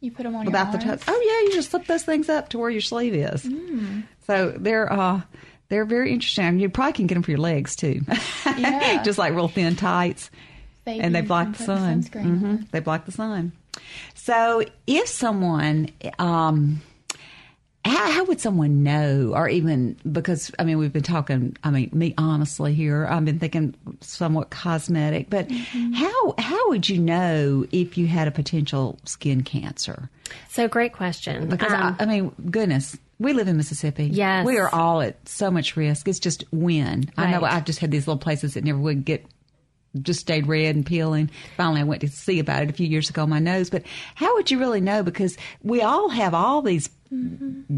[0.00, 1.02] You put them on without the arms?
[1.08, 3.46] Oh yeah, you just slip those things up to where your sleeve is.
[4.26, 5.22] So they're uh,
[5.68, 6.44] they're very interesting.
[6.46, 8.02] I mean, You probably can get them for your legs too.
[8.56, 9.02] Yeah.
[9.02, 10.30] just like real thin tights
[10.86, 12.02] and they block the sun.
[12.02, 12.70] sunscreen Mhm.
[12.70, 13.52] They block the sun.
[14.14, 16.80] So, if someone, um,
[17.84, 21.56] how, how would someone know, or even because I mean, we've been talking.
[21.62, 25.92] I mean, me honestly here, I've been thinking somewhat cosmetic, but Mm-hmm.
[25.92, 30.08] how how would you know if you had a potential skin cancer?
[30.48, 31.48] So great question.
[31.48, 34.06] Because Um, I, I mean, goodness, we live in Mississippi.
[34.06, 34.46] Yes.
[34.46, 36.08] we are all at so much risk.
[36.08, 39.24] It's just when I know I've just had these little places that never would get
[40.02, 41.30] just stayed red and peeling.
[41.56, 43.70] Finally, I went to see about it a few years ago on my nose.
[43.70, 43.84] But
[44.16, 45.02] how would you really know?
[45.04, 46.88] Because we all have all these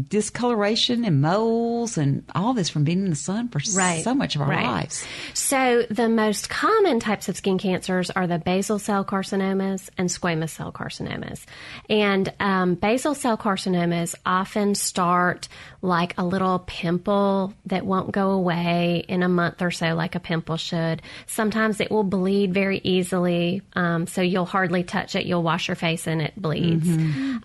[0.09, 4.03] discoloration and moles and all this from being in the sun for Right.
[4.03, 4.65] so much of our Right.
[4.65, 5.05] lives.
[5.33, 10.49] So the most common types of skin cancers are the basal cell carcinomas and squamous
[10.51, 11.45] cell carcinomas.
[11.89, 15.47] And um, basal cell carcinomas often start
[15.81, 20.19] like a little pimple that won't go away in a month or so, like a
[20.19, 21.01] pimple should.
[21.27, 25.25] Sometimes it will bleed very easily, um, so you'll hardly touch it.
[25.25, 26.87] You'll wash your face and it bleeds.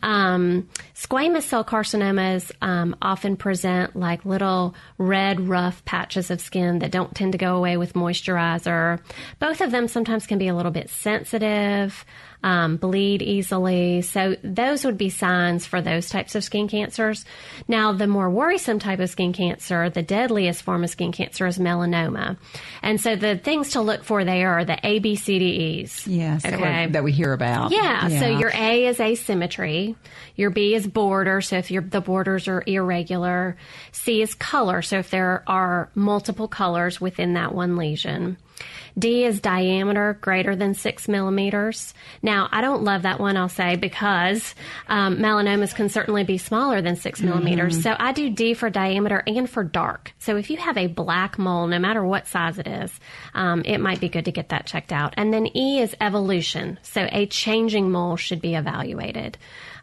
[0.02, 6.90] Um, squamous cell carcinomas um, often present like little red, rough patches of skin that
[6.90, 9.00] don't tend to go away with moisturizer.
[9.38, 12.04] Both of them sometimes can be a little bit sensitive,
[12.42, 14.02] um, bleed easily.
[14.02, 17.24] So those would be signs for those types of skin cancers.
[17.68, 21.58] Now, the more worrisome type of skin cancer, the deadliest form of skin cancer is
[21.58, 22.36] melanoma.
[22.82, 26.04] And so the things to look for there are the ABCDEs.
[26.06, 26.86] Yes, that, Okay.
[26.86, 27.70] we, that we hear about.
[27.72, 29.96] Yeah, so your A is asymmetry,
[30.36, 33.56] your B is border, so if your the borders are irregular,
[33.92, 38.36] C is color, so if there are multiple colors within that one lesion.
[38.98, 41.94] D is diameter greater than six millimeters.
[42.22, 44.54] Now, I don't love that one, I'll say, because
[44.88, 47.82] um, melanomas can certainly be smaller than 6 millimeters.
[47.82, 50.12] So I do D for diameter and for dark.
[50.18, 52.92] So if you have a black mole, no matter what size it is,
[53.34, 55.14] um, it might be good to get that checked out.
[55.16, 56.78] And then E is evolution.
[56.82, 59.38] So a changing mole should be evaluated.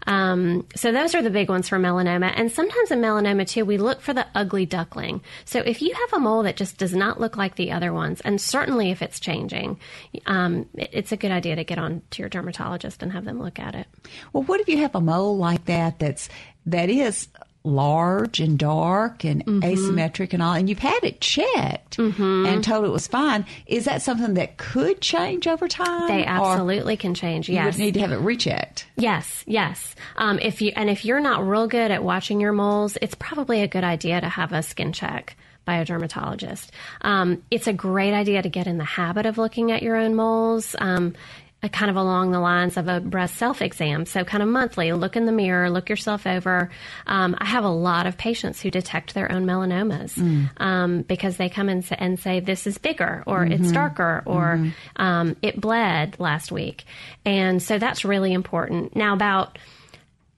[0.07, 2.31] Um, so those are the big ones for melanoma.
[2.35, 5.21] And sometimes in melanoma too, we look for the ugly duckling.
[5.45, 8.21] So if you have a mole that just does not look like the other ones,
[8.21, 9.79] and certainly if it's changing,
[10.25, 13.41] um, it- it's a good idea to get on to your dermatologist and have them
[13.41, 13.88] look at it.
[14.33, 16.29] Well, what if you have a mole like that that's
[16.65, 17.27] that is
[17.63, 19.60] large and dark and Mm-hmm.
[19.63, 23.45] asymmetric and all, and you've had it checked and told it was fine?
[23.67, 26.08] Is that something that could change over time?
[26.08, 27.50] They absolutely can change.
[27.50, 27.76] You Yes.
[27.76, 28.86] would need to have it rechecked.
[28.95, 29.95] Yes, yes.
[30.15, 33.62] Um, if you and if you're not real good at watching your moles, it's probably
[33.62, 36.72] a good idea to have a skin check by a dermatologist.
[37.02, 40.15] Um, it's a great idea to get in the habit of looking at your own
[40.15, 40.76] moles.
[40.80, 41.13] Um,
[41.62, 44.06] uh, kind of along the lines of a breast self exam.
[44.06, 46.69] So, kind of monthly, look in the mirror, look yourself over.
[47.06, 51.50] Um, I have a lot of patients who detect their own melanomas um, because they
[51.50, 56.52] come in and say, This is bigger, or it's darker, or um, it bled last
[56.52, 56.86] week.
[57.26, 58.95] And so that's really important.
[58.95, 59.58] Now, about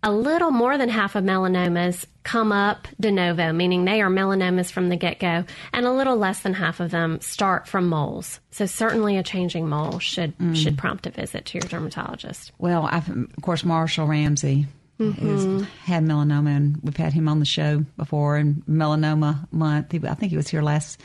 [0.03, 4.71] a little more than half of melanomas come up de novo, meaning they are melanomas
[4.71, 8.39] from the get go, and a little less than half of them start from moles.
[8.51, 10.55] So certainly a changing mole should mm.
[10.55, 12.51] should prompt a visit to your dermatologist.
[12.57, 14.67] Well, I've, of course, Marshall Ramsey
[14.99, 15.63] has mm-hmm.
[15.83, 18.37] had melanoma, and we've had him on the show before.
[18.37, 21.01] And melanoma month, I think he was here last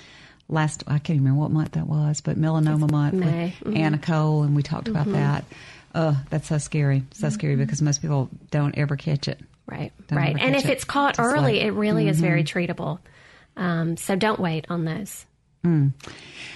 [0.48, 0.84] last.
[0.86, 3.54] I can't remember what month that was, but melanoma month May.
[3.62, 5.14] with Anna Cole, and we talked about mm-hmm.
[5.14, 5.44] that.
[5.96, 9.40] Uh, that's so scary, so scary because most people don't ever catch it.
[9.66, 10.36] Right, Don't right.
[10.38, 10.70] And if it.
[10.72, 12.98] it's caught Just early, like- it really is very treatable.
[13.56, 15.24] Um, so don't wait on those.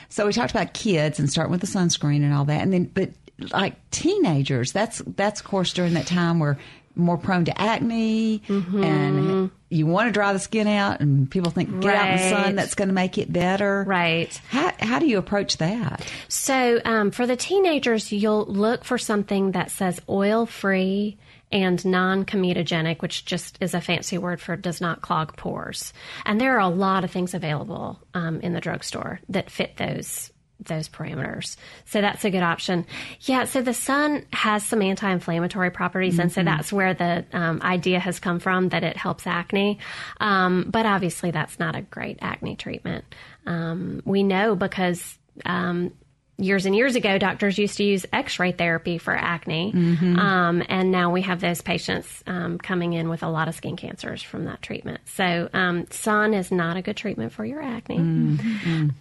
[0.08, 2.84] So we talked about kids and starting with the sunscreen and all that, and then
[2.84, 3.10] but
[3.52, 6.58] like teenagers, that's that's of course during that time where
[6.94, 8.84] more prone to acne Mm-hmm.
[8.84, 12.28] and you want to dry the skin out, and people think get out in the
[12.28, 13.84] sun that's going to make it better.
[13.86, 14.34] Right.
[14.48, 16.04] How how do you approach that?
[16.28, 21.18] So um, for the teenagers, you'll look for something that says oil free
[21.52, 25.92] and non comedogenic, which just is a fancy word for does not clog pores.
[26.24, 30.32] And there are a lot of things available um, in the drugstore that fit those
[30.64, 31.56] those parameters.
[31.86, 32.86] So that's a good option.
[33.20, 37.98] Yeah, so the sun has some anti-inflammatory properties, and so that's where the um, idea
[37.98, 39.78] has come from that it helps acne.
[40.20, 43.04] Um, but obviously, that's not a great acne treatment.
[43.46, 45.92] Um, we know because um,
[46.40, 49.72] years and years ago, doctors used to use X-ray therapy for acne,
[50.18, 53.76] um, and now we have those patients um, coming in with a lot of skin
[53.76, 55.00] cancers from that treatment.
[55.06, 57.98] So, um, sun is not a good treatment for your acne.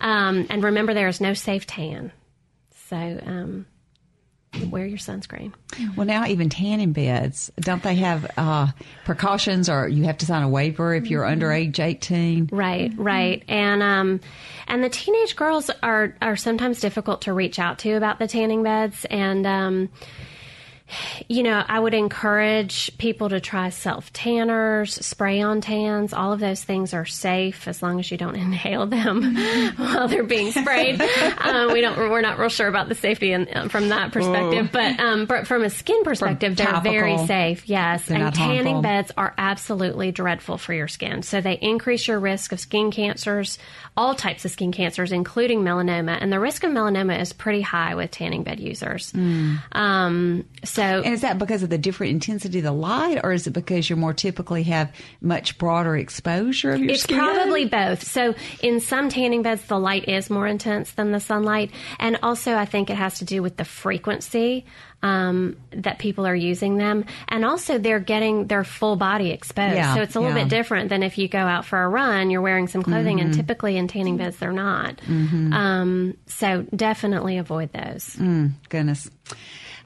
[0.01, 2.11] Um, and remember, there is no safe tan,
[2.89, 3.65] so um,
[4.69, 5.53] wear your sunscreen.
[5.95, 8.67] Well, now even tanning beds, don't they have uh,
[9.05, 12.49] precautions, or you have to sign a waiver if you're under age eighteen?
[12.51, 14.19] Right, right, and um,
[14.67, 18.63] and the teenage girls are are sometimes difficult to reach out to about the tanning
[18.63, 19.89] beds, and um,
[21.27, 26.13] you know, I would encourage people to try self tanners, spray on tans.
[26.13, 29.35] All of those things are safe as long as you don't inhale them
[29.77, 31.01] while they're being sprayed.
[31.01, 34.69] um, we don't, we're not real sure about the safety in, uh, from that perspective,
[34.71, 37.67] but, um, but from a skin perspective, they're very safe.
[37.67, 38.81] Yes, they're and tanning harmful.
[38.81, 41.21] beds are absolutely dreadful for your skin.
[41.23, 43.59] So they increase your risk of skin cancers,
[43.95, 46.17] all types of skin cancers, including melanoma.
[46.19, 49.11] And the risk of melanoma is pretty high with tanning bed users.
[49.13, 49.59] Mm.
[49.73, 53.47] Um, so And is that because of the different intensity of the light, or is
[53.47, 57.17] it because you more typically have much broader exposure of your It's skin?
[57.17, 58.03] It's probably both.
[58.03, 62.55] So in some tanning beds, the light is more intense than the sunlight, and also
[62.55, 64.65] I think it has to do with the frequency
[65.01, 69.75] um, that people are using them, and also they're getting their full body exposed.
[69.75, 70.43] Yeah, so it's a little yeah.
[70.43, 73.33] bit different than if you go out for a run, you're wearing some clothing, and
[73.33, 74.99] typically in tanning beds they're not.
[75.07, 78.15] Um, so definitely avoid those.
[78.69, 79.09] Goodness.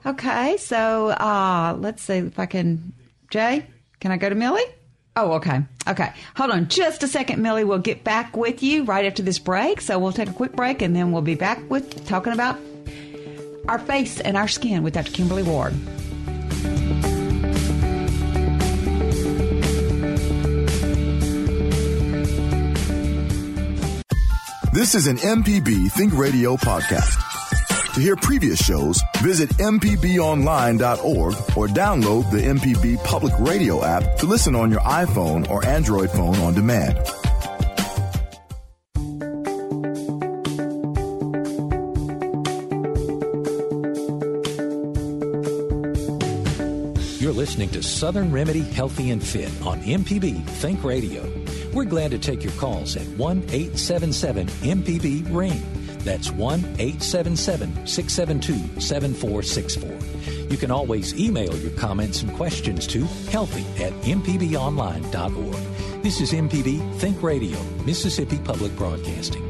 [0.05, 2.93] Okay, so uh, let's see if I can.
[3.29, 3.65] Jay,
[3.99, 4.63] can I go to Millie?
[5.15, 5.61] Oh, okay.
[5.87, 6.11] Okay.
[6.35, 7.63] Hold on just a second, Millie.
[7.63, 9.79] We'll get back with you right after this break.
[9.79, 12.59] So we'll take a quick break and then we'll be back with talking about
[13.67, 15.11] our face and our skin with Dr.
[15.11, 15.73] Kimberly Ward.
[24.73, 27.32] This is an MPB Think Radio podcast.
[27.93, 34.55] To hear previous shows, visit MPBOnline.org or download the MPB Public Radio app to listen
[34.55, 36.97] on your iPhone or Android phone on demand.
[47.21, 51.31] You're listening to Southern Remedy Healthy and Fit on MPB Think Radio.
[51.73, 55.82] We're glad to take your calls at 1 877 MPB Ring.
[56.03, 60.49] That's 1 877 672 7464.
[60.49, 66.03] You can always email your comments and questions to healthy at mpbonline.org.
[66.03, 69.41] This is MPB Think Radio, Mississippi Public Broadcasting.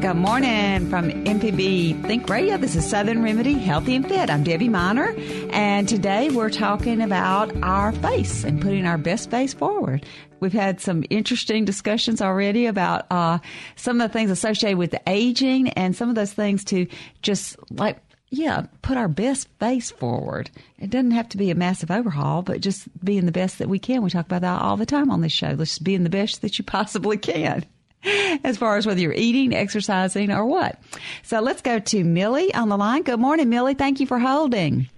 [0.00, 2.56] Good morning from MPB Think Radio.
[2.56, 4.28] This is Southern Remedy Healthy and Fit.
[4.28, 5.12] I'm Debbie Miner,
[5.52, 10.04] and today we're talking about our face and putting our best face forward.
[10.40, 13.38] We've had some interesting discussions already about uh,
[13.76, 16.86] some of the things associated with aging and some of those things to
[17.22, 17.98] just like
[18.32, 20.50] yeah, put our best face forward.
[20.78, 23.80] It doesn't have to be a massive overhaul, but just being the best that we
[23.80, 24.02] can.
[24.02, 25.48] We talk about that all the time on this show.
[25.48, 27.64] Let's just being the best that you possibly can.
[28.44, 30.80] As far as whether you're eating, exercising, or what.
[31.24, 33.02] So let's go to Millie on the line.
[33.02, 33.74] Good morning, Millie.
[33.74, 34.88] Thank you for holding.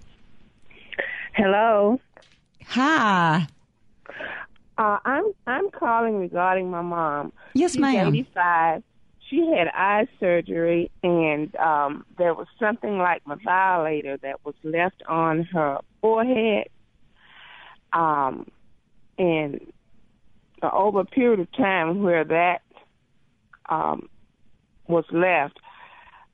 [1.33, 1.99] Hello.
[2.67, 3.47] Hi.
[4.77, 7.33] Uh, I'm I'm calling regarding my mom.
[7.53, 8.07] Yes, She's ma'am.
[8.07, 8.83] 85.
[9.29, 15.01] She had eye surgery, and um, there was something like my violator that was left
[15.07, 16.67] on her forehead.
[17.93, 18.47] Um,
[19.17, 19.59] and
[20.61, 22.61] uh, over a period of time where that
[23.69, 24.07] um,
[24.87, 25.59] was left,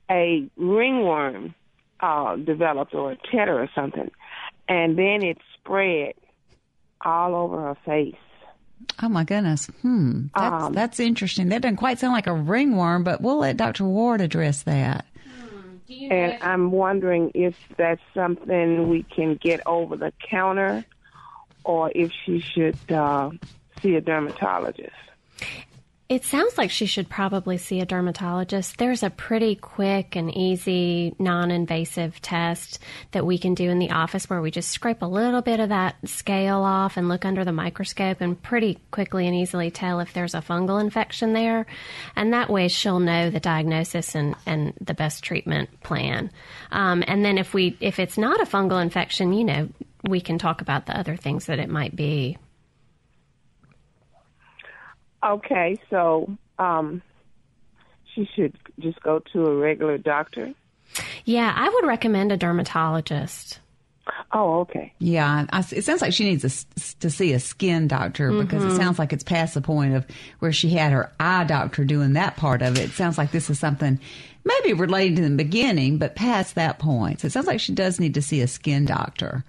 [0.09, 1.53] a ringworm
[1.99, 4.09] uh, developed or a tetter or something,
[4.69, 6.13] and then it spread
[7.01, 8.15] all over her face.
[9.01, 9.65] Oh my goodness.
[9.81, 10.27] Hmm.
[10.35, 11.49] That's, Um, that's interesting.
[11.49, 13.83] That doesn't quite sound like a ringworm, but we'll let Dr.
[13.83, 15.05] Ward address that.
[15.89, 20.85] And I'm wondering if that's something we can get over the counter
[21.63, 23.31] or if she should uh,
[23.81, 24.91] see a dermatologist.
[26.09, 28.79] It sounds like she should probably see a dermatologist.
[28.79, 32.79] There's a pretty quick and easy, non invasive test
[33.11, 35.69] that we can do in the office where we just scrape a little bit of
[35.69, 40.13] that scale off and look under the microscope and pretty quickly and easily tell if
[40.13, 41.67] there's a fungal infection there.
[42.15, 46.31] And that way she'll know the diagnosis and, and the best treatment plan.
[46.71, 49.69] Um, and then if we if it's not a fungal infection, you know,
[50.05, 52.39] we can talk about the other things that it might be.
[55.23, 57.01] Okay, so um,
[58.15, 60.53] she should just go to a regular doctor.
[61.25, 63.59] Yeah, I would recommend a dermatologist.
[64.31, 64.91] Oh, okay.
[64.97, 68.63] Yeah, I, it sounds like she needs a s to see a skin doctor because
[68.63, 68.71] Mm-hmm.
[68.71, 70.03] it sounds like it's past the point of
[70.39, 72.85] where she had her eye doctor doing that part of it.
[72.85, 73.99] It sounds like this is something
[74.43, 77.19] maybe related to the beginning, but past that point.
[77.19, 79.43] So it sounds like she does need to see a skin doctor.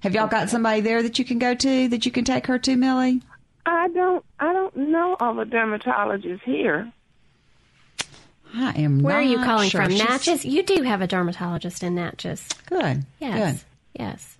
[0.00, 2.58] Have y'all got somebody there that you can go to that you can take her
[2.58, 3.22] to, Millie?
[3.64, 6.92] I don't I don't know of a dermatologist here.
[8.54, 9.00] I am.
[9.00, 9.82] Where are you calling sure.
[9.82, 9.92] from?
[9.92, 10.44] She's- Natchez?
[10.44, 12.46] You do have a dermatologist in Natchez.
[12.66, 13.04] Good.
[13.18, 13.52] Yes.
[13.94, 14.00] Good.
[14.02, 14.38] Yes.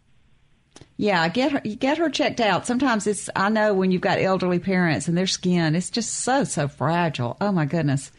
[0.99, 2.67] Yeah, get her get her checked out.
[2.67, 6.45] Sometimes it's I know when you've got elderly parents and their skin, it's just so
[6.45, 7.37] so fragile.
[7.41, 8.13] Oh my goodness.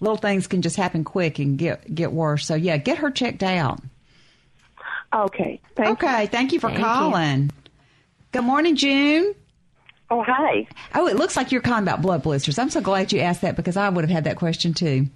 [0.00, 2.46] Little things can just happen quick and get get worse.
[2.46, 3.80] So yeah, get her checked out.
[5.14, 5.60] Okay.
[5.76, 6.08] Thank you.
[6.08, 6.84] Okay, thank you for Thank you.
[6.84, 7.50] calling.
[8.32, 9.34] Good morning, June.
[10.10, 10.66] Oh, hi.
[10.94, 12.58] Oh, it looks like you're calling about blood blisters.
[12.58, 15.06] I'm so glad you asked that because I would have had that question too.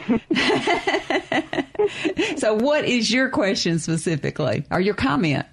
[2.36, 5.46] so, what is your question specifically, or your comment?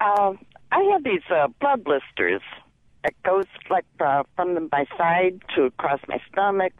[0.00, 0.38] Um,
[0.70, 2.42] I have these uh, blood blisters.
[3.04, 6.72] It goes like uh, from the, my side to across my stomach,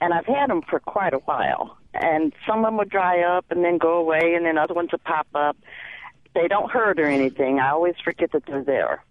[0.00, 1.76] and I've had them for quite a while.
[1.92, 4.92] And some of them will dry up and then go away, and then other ones
[4.92, 5.56] will pop up.
[6.34, 7.58] They don't hurt or anything.
[7.58, 9.02] I always forget that they're there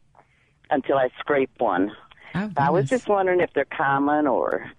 [0.70, 1.92] until I scrape one.
[2.36, 4.72] Oh, I was just wondering if they're common or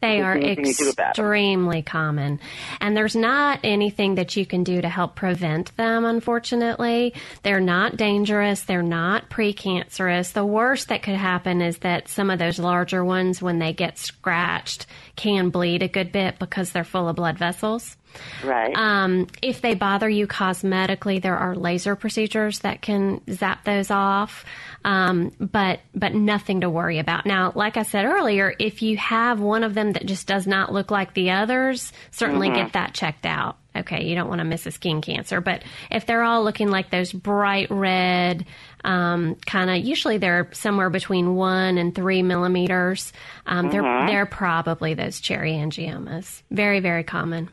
[0.00, 1.24] They are there anything you do about 'em?
[1.24, 2.38] extremely common.
[2.80, 7.14] And there's not anything that you can do to help prevent them, unfortunately.
[7.42, 8.62] They're not dangerous.
[8.62, 10.32] They're not precancerous.
[10.32, 13.98] The worst that could happen is that some of those larger ones, when they get
[13.98, 14.86] scratched,
[15.16, 17.96] can bleed a good bit because they're full of blood vessels.
[18.44, 18.74] Right.
[18.76, 24.44] Um, if they bother you cosmetically, there are laser procedures that can zap those off,
[24.84, 27.26] um, but but nothing to worry about.
[27.26, 30.72] Now, like I said earlier, if you have one of them that just does not
[30.72, 33.58] look like the others, certainly get that checked out.
[33.74, 36.90] Okay, you don't want to miss a skin cancer, but if they're all looking like
[36.90, 38.44] those bright red,
[38.84, 43.12] um, kind of usually they're somewhere between one and three millimeters,
[43.46, 46.42] um, they're they're probably those cherry angiomas.
[46.50, 47.48] Very very common.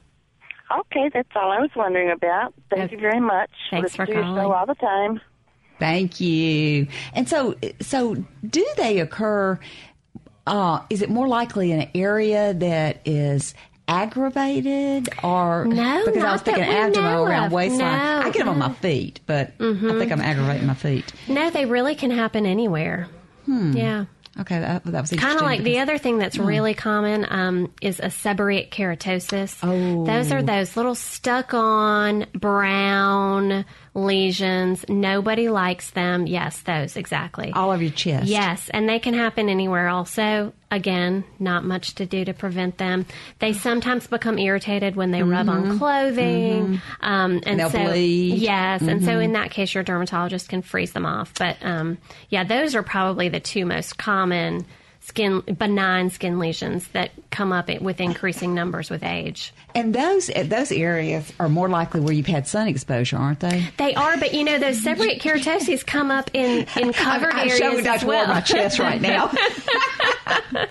[0.79, 2.53] Okay, that's all I was wondering about.
[2.69, 2.95] Thank Okay.
[2.95, 3.49] you very much.
[3.71, 4.43] Thanks Listen for to your calling.
[4.43, 5.21] show all the time.
[5.79, 6.87] Thank you.
[7.13, 8.15] And so, so
[8.47, 9.57] do they occur?
[10.45, 13.53] Uh, is it more likely in an area that is
[13.87, 17.79] aggravated, or No, Because I was thinking that abdomen around waistline.
[17.79, 17.85] No,
[18.19, 18.27] Mm-hmm.
[18.27, 21.11] I get them on my feet, but I think I'm aggravating my feet.
[21.27, 23.07] No, they really can happen anywhere.
[23.47, 24.05] Yeah.
[24.39, 27.99] Okay, that, that was Kind of like the other thing that's really common um, is
[27.99, 29.57] a seborrheic keratosis.
[29.63, 30.05] Oh.
[30.05, 33.65] Those are those little stuck on brown
[34.03, 34.85] lesions.
[34.87, 36.27] Nobody likes them.
[36.27, 37.51] Yes, those, exactly.
[37.53, 38.27] all of your chest.
[38.27, 40.53] Yes, and they can happen anywhere also.
[40.71, 43.07] Again, not much to do to prevent them.
[43.39, 46.79] They sometimes become irritated when they rub on clothing.
[47.01, 48.37] Um, and They'll so, bleed.
[48.37, 51.33] Yes, and so in that case, your dermatologist can freeze them off.
[51.39, 51.97] But um,
[52.29, 54.65] yeah, those are probably the two most common
[55.01, 59.53] skin benign skin lesions that come up with increasing numbers with age.
[59.73, 63.67] and those those areas are more likely where you've had sun exposure, aren't they?
[63.77, 67.57] They are, but you know those seborrheic keratoses come up in in covered I'm areas
[67.57, 68.27] showing as well.
[68.27, 69.31] My chest right now.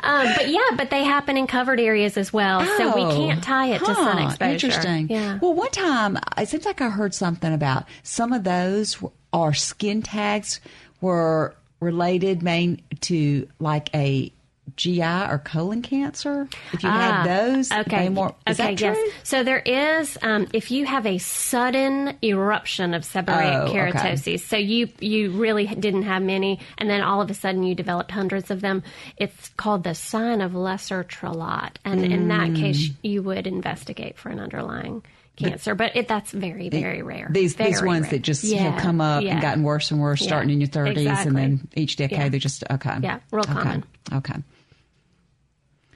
[0.00, 3.42] Um, but yeah, but they happen in covered areas as well, so we Oh, can't
[3.42, 4.66] tie it to sun exposure.
[4.66, 5.08] Interesting.
[5.10, 5.38] Yeah.
[5.42, 10.00] Well, one time it seems like I heard something about some of those are skin
[10.02, 10.60] tags
[11.00, 14.32] were related main to like a
[14.76, 16.46] GI or colon cancer.
[16.74, 19.02] If you Ah, had those, okay, more, is okay, that true?
[19.02, 19.12] yes.
[19.24, 24.36] So there is, um, if you have a sudden eruption of seborrheic Oh, okay.
[24.36, 28.10] so you you really didn't have many, and then all of a sudden you developed
[28.10, 28.82] hundreds of them.
[29.16, 32.28] It's called the sign of Leser-Trélat, and in Mm.
[32.28, 35.02] that case, you would investigate for an underlying.
[35.38, 37.28] Cancer, but it, that's very, very rare.
[37.30, 38.10] These these ones rare.
[38.12, 39.32] that just Yeah, have come up yeah.
[39.32, 41.28] and gotten worse and worse, Yeah, starting in your thirties, exactly.
[41.28, 42.28] and then each decade Yeah.
[42.28, 42.96] they just okay.
[43.02, 43.52] Yeah, real okay.
[43.52, 43.84] common.
[44.12, 44.34] Okay.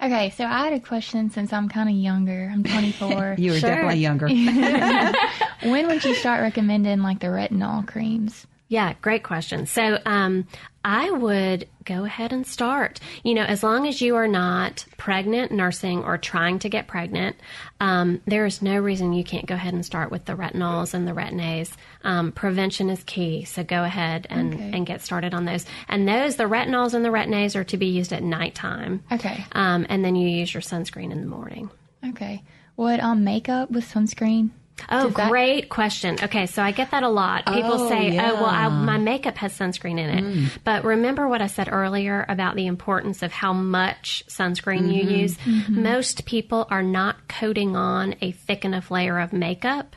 [0.03, 2.51] Okay, so I had a question since I'm kind of younger.
[2.53, 3.36] I'm 24.
[3.38, 3.70] You were Sure.
[3.70, 4.26] definitely younger.
[5.70, 8.47] when would you start recommending like the retinol creams?
[8.73, 9.66] Yeah, great question.
[9.66, 10.47] So, um,
[10.83, 13.01] I would go ahead and start.
[13.23, 17.37] You know, as long as you are not pregnant, nursing, or trying to get pregnant,
[17.81, 21.07] um, there is no reason you can't go ahead and start with the retinols and
[21.07, 21.70] the retin-As.
[22.03, 24.70] Um, prevention is key, so go ahead and, Okay.
[24.73, 25.66] and get started on those.
[25.87, 29.03] And those, the retinols and the retin-As, are to be used at nighttime.
[29.12, 29.45] Okay.
[29.53, 31.68] Um, and then you use your sunscreen in the morning.
[32.09, 32.43] Okay.
[32.79, 34.51] Would um makeup with sunscreen?
[34.91, 36.16] Oh, that- great question.
[36.23, 37.47] Okay, so I get that a lot.
[37.47, 38.64] People Oh, say, "Oh, well, I.
[38.66, 38.85] Mm.
[38.85, 43.23] my makeup has sunscreen in it." But remember what I said earlier about the importance
[43.23, 45.11] of how much sunscreen you Mm-hmm.
[45.20, 45.68] use.
[45.68, 49.95] Most people are not coating on a thick enough layer of makeup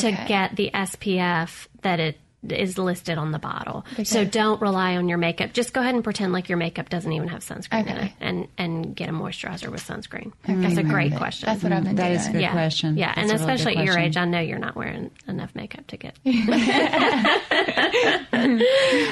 [0.00, 2.18] to get the SPF that it
[2.48, 3.84] is listed on the bottle.
[4.04, 5.52] So don't rely on your makeup.
[5.52, 8.48] Just go ahead and pretend like your makeup doesn't even have sunscreen in it, and
[8.56, 10.32] and get a moisturizer with sunscreen.
[10.46, 11.18] That's a great Perfect.
[11.20, 11.46] question.
[11.48, 12.16] That's what I've been That doing.
[12.20, 12.52] is a good Yeah.
[12.52, 12.96] question.
[12.96, 15.54] Yeah, That's and a really especially at your age, I know you're not wearing enough
[15.54, 16.16] makeup to get.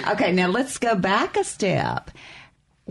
[0.08, 2.10] Okay, now let's go back a step.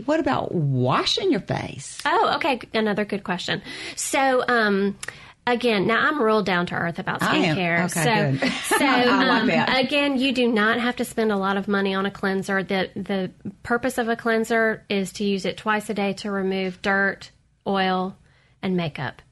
[0.04, 1.98] What about washing your face?
[2.04, 2.60] Oh, okay.
[2.74, 3.62] Another good question.
[3.96, 4.98] So, um,
[5.46, 7.84] again, now I'm real down to earth about skincare.
[7.86, 11.68] Okay, so, so like um, again, you do not have to spend a lot of
[11.68, 12.62] money on a cleanser.
[12.62, 13.30] The the
[13.62, 17.30] purpose of a cleanser is to use it twice a day to remove dirt,
[17.66, 18.16] oil,
[18.62, 19.22] and makeup.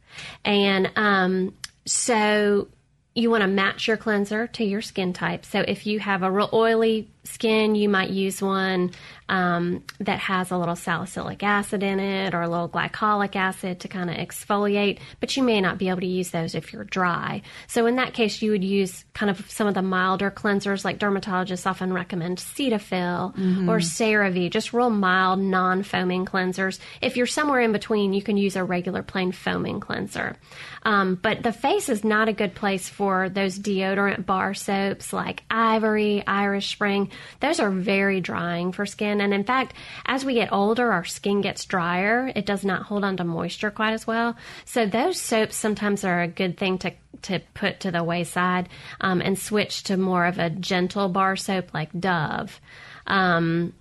[0.44, 1.54] And um,
[1.86, 2.68] so
[3.14, 5.44] you want to match your cleanser to your skin type.
[5.44, 8.90] So if you have a real oily skin, you might use one
[9.28, 13.88] um, that has a little salicylic acid in it or a little glycolic acid to
[13.88, 17.42] kind of exfoliate, but you may not be able to use those if you're dry.
[17.66, 20.98] So in that case, you would use kind of some of the milder cleansers, like
[20.98, 23.34] dermatologists often recommend Cetaphil
[23.68, 26.78] or CeraVe, just real mild, non-foaming cleansers.
[27.00, 30.36] If you're somewhere in between, you can use a regular plain foaming cleanser.
[30.82, 35.42] Um, but the face is not a good place for those deodorant bar soaps like
[35.50, 37.10] Ivory, Irish Spring.
[37.40, 39.13] Those are very drying for skin.
[39.20, 39.74] And in fact,
[40.06, 42.32] as we get older, our skin gets drier.
[42.34, 44.36] It does not hold on to moisture quite as well.
[44.64, 46.92] So those soaps sometimes are a good thing to
[47.22, 48.68] to put to the wayside
[49.00, 52.60] um, and switch to more of a gentle bar soap like Dove.
[53.06, 53.72] Um,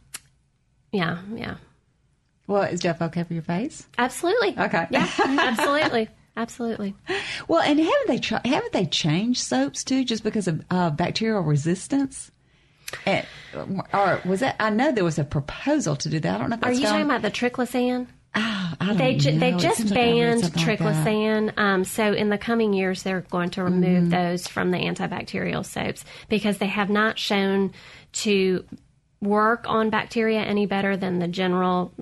[0.93, 1.55] yeah, yeah,
[2.47, 3.85] Well, is Jeff okay for your face?
[3.97, 4.57] absolutely.
[4.57, 4.87] Okay.
[4.91, 6.07] Yeah, absolutely,
[6.37, 6.95] absolutely.
[7.47, 12.31] Well, and haven't they haven't they changed soaps too, just because of uh, bacterial resistance?
[13.05, 13.25] And,
[13.93, 14.55] or was that?
[14.59, 16.35] I know there was a proposal to do that.
[16.35, 18.07] I don't know if Are you gone- talking about the triclosan?
[18.35, 20.53] Oh, I don't They ju- they just seems like I banned like.
[20.53, 20.69] Mm-hmm.
[20.83, 21.53] triclosan.
[21.57, 26.03] um, so in the coming years, they're going to remove those from the antibacterial soaps
[26.29, 27.73] because they have not shown
[28.13, 28.65] to
[29.21, 31.93] work on bacteria any better than the general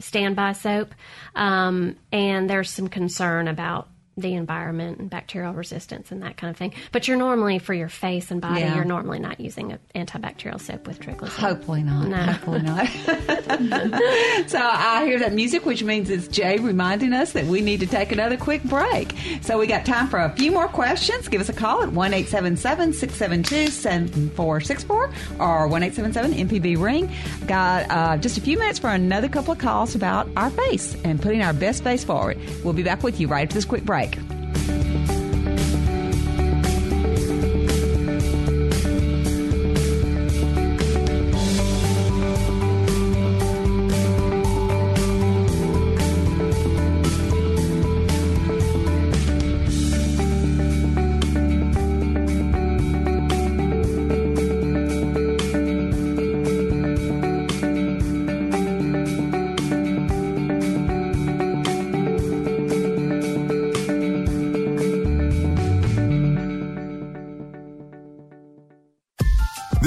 [0.00, 0.94] standby soap.
[1.34, 3.88] Um, and there's some concern about
[4.18, 6.72] the environment and bacterial resistance and that kind of thing.
[6.90, 8.74] But you're normally for your face and body, Yeah.
[8.74, 11.28] you're normally not using an antibacterial soap with triclosan.
[11.38, 12.08] Hopefully not.
[12.08, 12.16] No.
[12.16, 12.86] Hopefully not.
[14.48, 17.86] so I hear that music, which means it's Jay reminding us that we need to
[17.86, 19.12] take another quick break.
[19.42, 21.28] So we got time for a few more questions.
[21.28, 24.82] Give us a call at one eight seven seven six seven two seven four six
[24.82, 27.10] four or one eight seven seven MPB ring.
[27.46, 31.20] Got uh, just a few minutes for another couple of calls about our face and
[31.20, 32.38] putting our best face forward.
[32.64, 34.05] We'll be back with you right after this quick break.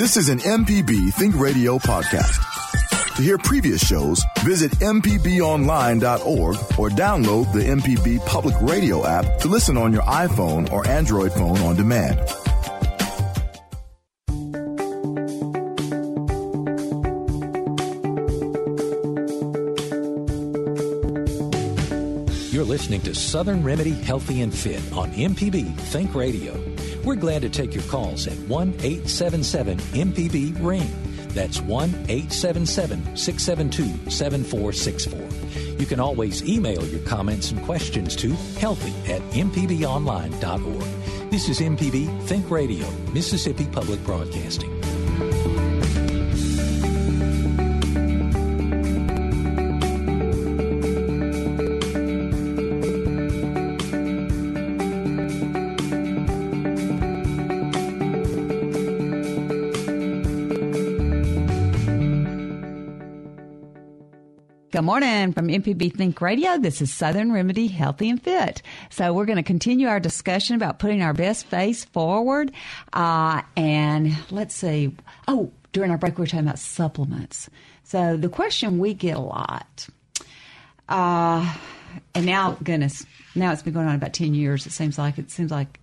[0.09, 3.15] This is an MPB Think Radio podcast.
[3.15, 9.77] To hear previous shows, visit MPBOnline.org or download the MPB Public Radio app to listen
[9.77, 12.17] on your iPhone or Android phone on demand.
[22.51, 26.78] You're listening to Southern Remedy Healthy and Fit on MPB Think Radio.
[27.03, 30.89] We're glad to take your calls at 1 877 MPB Ring.
[31.29, 35.79] That's 1 877 672 7464.
[35.79, 38.29] You can always email your comments and questions to
[38.59, 41.31] healthy at mpbonline.org.
[41.31, 44.78] This is MPB Think Radio, Mississippi Public Broadcasting.
[64.79, 66.57] Good morning from MPB Think Radio.
[66.57, 68.61] This is Southern Remedy Healthy and Fit.
[68.89, 72.53] So we're going to continue our discussion about putting our best face forward.
[72.93, 74.95] Uh, and let's see.
[75.27, 77.49] Oh, during our break, we were talking about supplements.
[77.83, 79.85] So the question we get a lot,
[80.87, 81.57] uh,
[82.15, 83.05] and now, goodness,
[83.35, 84.65] now it's been going on about 10 years.
[84.65, 85.77] It seems like, it seems like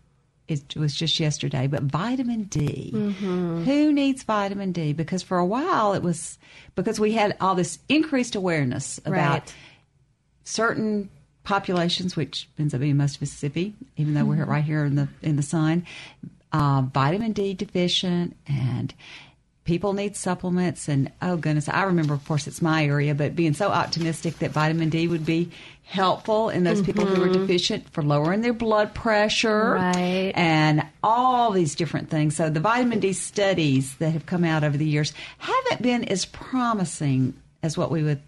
[0.49, 2.91] it was just yesterday, but vitamin D.
[2.93, 4.93] Who needs vitamin D?
[4.93, 6.39] Because for a while it was
[6.75, 9.55] because we had all this increased awareness about Right.
[10.45, 11.09] certain
[11.45, 15.09] populations, which ends up being most of Mississippi, even though we're right here in the
[15.23, 15.87] in the sun,
[16.53, 18.95] uh, vitamin D deficient, and
[19.67, 20.89] people need supplements.
[20.89, 24.53] And oh goodness, I remember, of course, it's my area, but being so optimistic that
[24.53, 25.51] vitamin D would be
[25.83, 27.43] helpful in those people who are mm-hmm.
[27.43, 30.33] deficient for lowering their blood pressure, Right.
[30.35, 32.35] and all these different things.
[32.35, 36.25] So the vitamin D studies that have come out over the years haven't been as
[36.25, 38.21] promising as what we would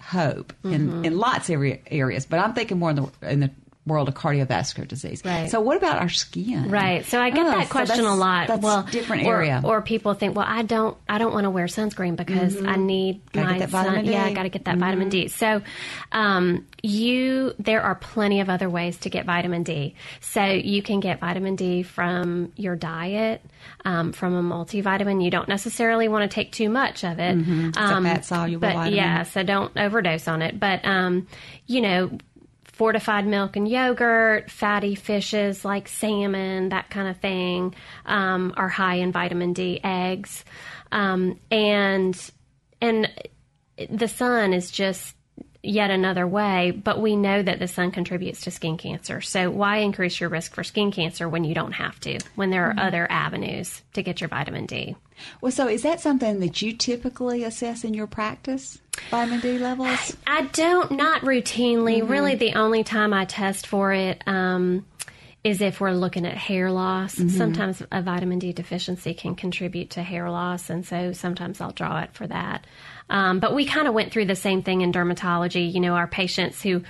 [0.00, 1.04] hope in, mm-hmm.
[1.04, 2.26] in lots of area, areas.
[2.26, 3.50] But I'm thinking more in the in the
[3.84, 5.22] world of cardiovascular disease.
[5.24, 5.50] Right.
[5.50, 6.70] So what about our skin?
[6.70, 7.04] Right.
[7.04, 8.46] So I get Oh, that so question a lot.
[8.46, 9.60] That's well, different area.
[9.64, 13.02] Or people think, well, I don't, I don't want to wear sunscreen because I need
[13.02, 13.38] Mm-hmm.
[13.40, 13.84] Gotta my get sun.
[13.94, 14.00] D.
[14.00, 14.10] Mm-hmm.
[14.10, 15.28] Yeah, I got to get that vitamin D.
[15.28, 15.62] So,
[16.12, 19.94] um, you, there are plenty of other ways to get vitamin D.
[20.20, 23.44] So you can get vitamin D from your diet,
[23.84, 25.24] um, from a multivitamin.
[25.24, 27.36] You don't necessarily want to take too much of it.
[27.38, 27.68] Mm-hmm.
[27.68, 28.94] It's a fat-soluble but vitamin.
[28.94, 30.60] Yeah, so don't overdose on it.
[30.60, 31.26] But, um,
[31.66, 32.10] you know,
[32.72, 37.74] fortified milk and yogurt, fatty fishes like salmon, that kind of thing,
[38.06, 39.80] um, are high in vitamin D.
[39.82, 40.44] Eggs,
[40.90, 42.30] um, and
[42.80, 43.10] and
[43.88, 45.14] the sun is just
[45.62, 46.72] yet another way.
[46.72, 49.20] But we know that the sun contributes to skin cancer.
[49.20, 52.18] So why increase your risk for skin cancer when you don't have to?
[52.34, 54.96] When there are other avenues to get your vitamin D.
[55.40, 58.78] well, so is that something that you typically assess in your practice?
[59.10, 60.16] Vitamin D levels?
[60.26, 62.06] I don't, not routinely.
[62.08, 64.84] Really, the only time I test for it um,
[65.44, 67.14] is if we're looking at hair loss.
[67.14, 72.00] Sometimes a vitamin D deficiency can contribute to hair loss, and so sometimes I'll draw
[72.00, 72.66] it for that.
[73.10, 75.72] Um, but we kind of went through the same thing in dermatology.
[75.72, 76.82] You know, our patients who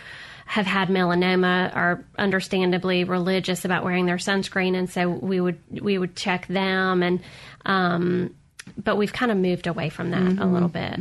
[0.45, 5.97] have had melanoma are understandably religious about wearing their sunscreen, and so we would we
[5.99, 7.21] would check them and.
[7.65, 8.35] Um,
[8.83, 10.99] but we've kind of moved away from that a little bit.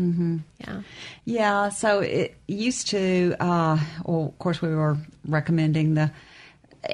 [0.60, 0.82] Yeah.
[1.26, 4.98] Yeah, so it used to, uh, well, of course, we were
[5.28, 6.12] recommending the,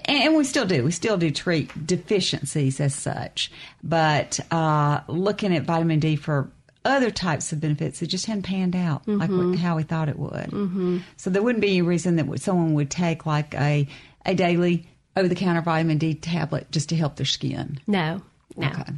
[0.06, 3.50] and we still do, we still do treat deficiencies as such,
[3.82, 6.52] but uh, looking at vitamin D for
[6.84, 10.20] other types of benefits, it just hadn't panned out like what, how we thought it
[10.20, 10.52] would.
[10.52, 11.00] Mm-hmm.
[11.16, 13.88] So there wouldn't be any reason that someone would take like a,
[14.26, 17.80] a daily over the counter vitamin D tablet just to help their skin.
[17.88, 18.22] No,
[18.56, 18.68] no.
[18.68, 18.94] Okay.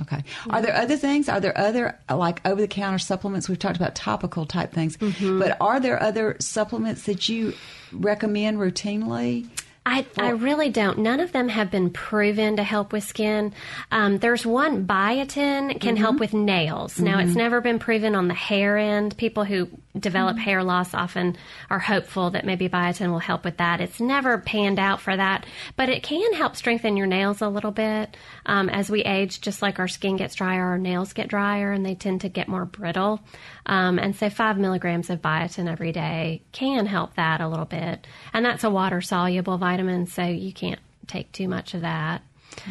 [0.00, 0.22] Okay.
[0.48, 1.28] Are there other things?
[1.28, 3.48] Are there other like over the counter supplements?
[3.48, 5.40] We've talked about topical type things, mm-hmm.
[5.40, 7.54] but are there other supplements that you
[7.92, 9.48] recommend routinely?
[9.86, 10.98] I, I really don't.
[10.98, 13.54] None of them have been proven to help with skin.
[13.90, 16.20] Um, there's one biotin can help mm-hmm.
[16.20, 17.00] with nails.
[17.00, 17.38] Now, it's mm-hmm.
[17.38, 19.16] never been proven on the hair end.
[19.16, 19.68] People who
[19.98, 21.36] develop hair loss often
[21.68, 23.80] are hopeful that maybe biotin will help with that.
[23.80, 27.72] It's never panned out for that, but it can help strengthen your nails a little
[27.72, 28.16] bit.
[28.46, 31.84] Um, as we age, just like our skin gets drier, our nails get drier and
[31.84, 33.20] they tend to get more brittle.
[33.66, 38.06] Um, and so, five milligrams of biotin every day can help that a little bit.
[38.32, 42.22] And that's a water soluble vitamin, so you can't take too much of that.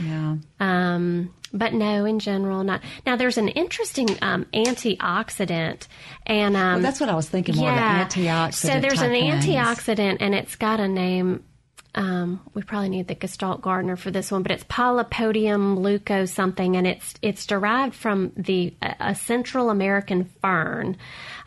[0.02, 0.36] Yeah.
[0.60, 2.82] Um, but no, in general, not.
[3.06, 5.88] Now, there's an interesting um, antioxidant,
[6.26, 8.02] and um, Well, that's what I was thinking more yeah.
[8.02, 8.54] of an antioxidant.
[8.54, 9.46] So there's an things.
[9.46, 11.44] antioxidant, and it's got a name.
[11.96, 16.76] Um, we probably need the Gestalt gardener for this one, but it's Polypodium leuco something,
[16.76, 20.98] and it's it's derived from the a, a Central American fern,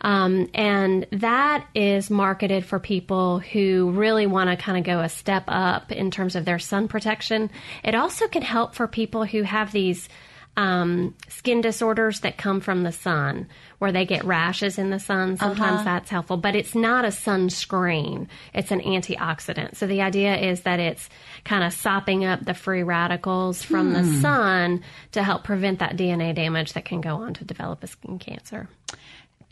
[0.03, 5.09] um, and that is marketed for people who really want to kind of go a
[5.09, 7.49] step up in terms of their sun protection.
[7.83, 10.09] It also can help for people who have these
[10.55, 13.47] um, skin disorders that come from the sun,
[13.79, 15.37] where they get rashes in the sun.
[15.37, 18.27] Sometimes that's helpful, but it's not a sunscreen.
[18.53, 19.75] It's an antioxidant.
[19.75, 21.09] So the idea is that it's
[21.43, 24.83] kind of sopping up the free radicals from the sun
[25.13, 28.69] to help prevent that DNA damage that can go on to develop a skin cancer.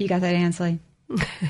[0.02, 0.80] You got that, Ansley?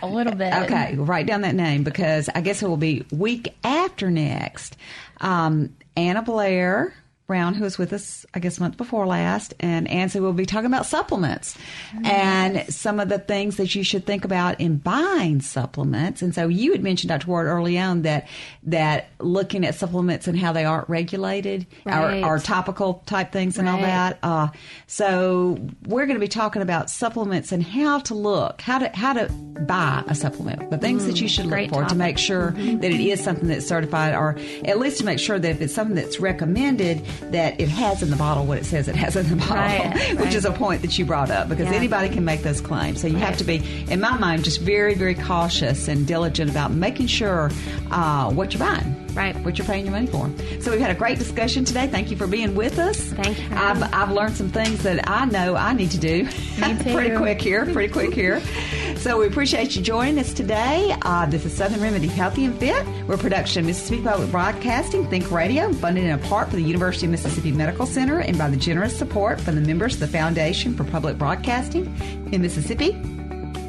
[0.02, 0.54] A little bit.
[0.54, 4.76] Okay, write down that name because I guess it will be week after next.
[5.22, 6.94] Um, Anna Blair
[7.32, 10.66] Brown, who was with us, I guess, month before last, and Ansley will be talking
[10.66, 11.58] about supplements
[12.04, 16.22] and some of the things that you should think about in buying supplements.
[16.22, 17.28] And so you had mentioned, Dr.
[17.28, 18.28] Ward, early on that
[18.64, 22.22] that looking at supplements and how they aren't regulated Right.
[22.22, 24.20] or, or topical type things and all that.
[24.22, 24.50] Uh,
[24.88, 25.58] so
[25.88, 29.30] we're going to be talking about supplements and how to look, how to how to
[29.30, 33.00] buy a supplement, the things that you should look for to make sure that it
[33.00, 36.20] is something that's certified, or at least to make sure that if it's something that's
[36.20, 37.02] recommended,
[37.32, 40.10] that it has in the bottle what it says it has in the bottle, Right,
[40.12, 40.34] which right.
[40.36, 41.76] is a point that you brought up because Yeah.
[41.76, 43.00] anybody can make those claims.
[43.02, 46.72] So you have to be, in my mind, just very very cautious and diligent about
[46.72, 47.52] making sure
[47.92, 49.01] uh, what you're buying.
[49.14, 49.36] Right.
[49.44, 50.30] What you're paying your money for.
[50.62, 51.88] So we've had a great discussion today.
[51.88, 53.00] Thank you for being with us.
[53.00, 53.82] Thank you I've.
[53.94, 56.26] I've learned some things that I know I need to do.
[56.58, 58.42] pretty quick here, pretty quick here.
[58.98, 60.96] So we appreciate you joining us today.
[61.02, 62.86] Uh, this is Southern Remedy Healthy and Fit.
[63.08, 67.08] We're a production of Mississippi Public Broadcasting, Think Radio, funded in part by the University
[67.08, 70.76] of Mississippi Medical Center and by the generous support from the members of the Foundation
[70.76, 71.86] for Public Broadcasting
[72.32, 73.21] in Mississippi.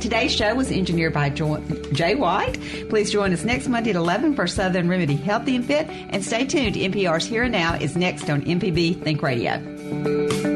[0.02, 2.58] Today's show was engineered by Jay White.
[2.88, 5.86] Please join us next Monday at 11 for Southern Remedy Healthy and Fit.
[5.88, 6.74] And stay tuned.
[6.74, 10.51] NPR's Here and Now is next on MPB Think Radio.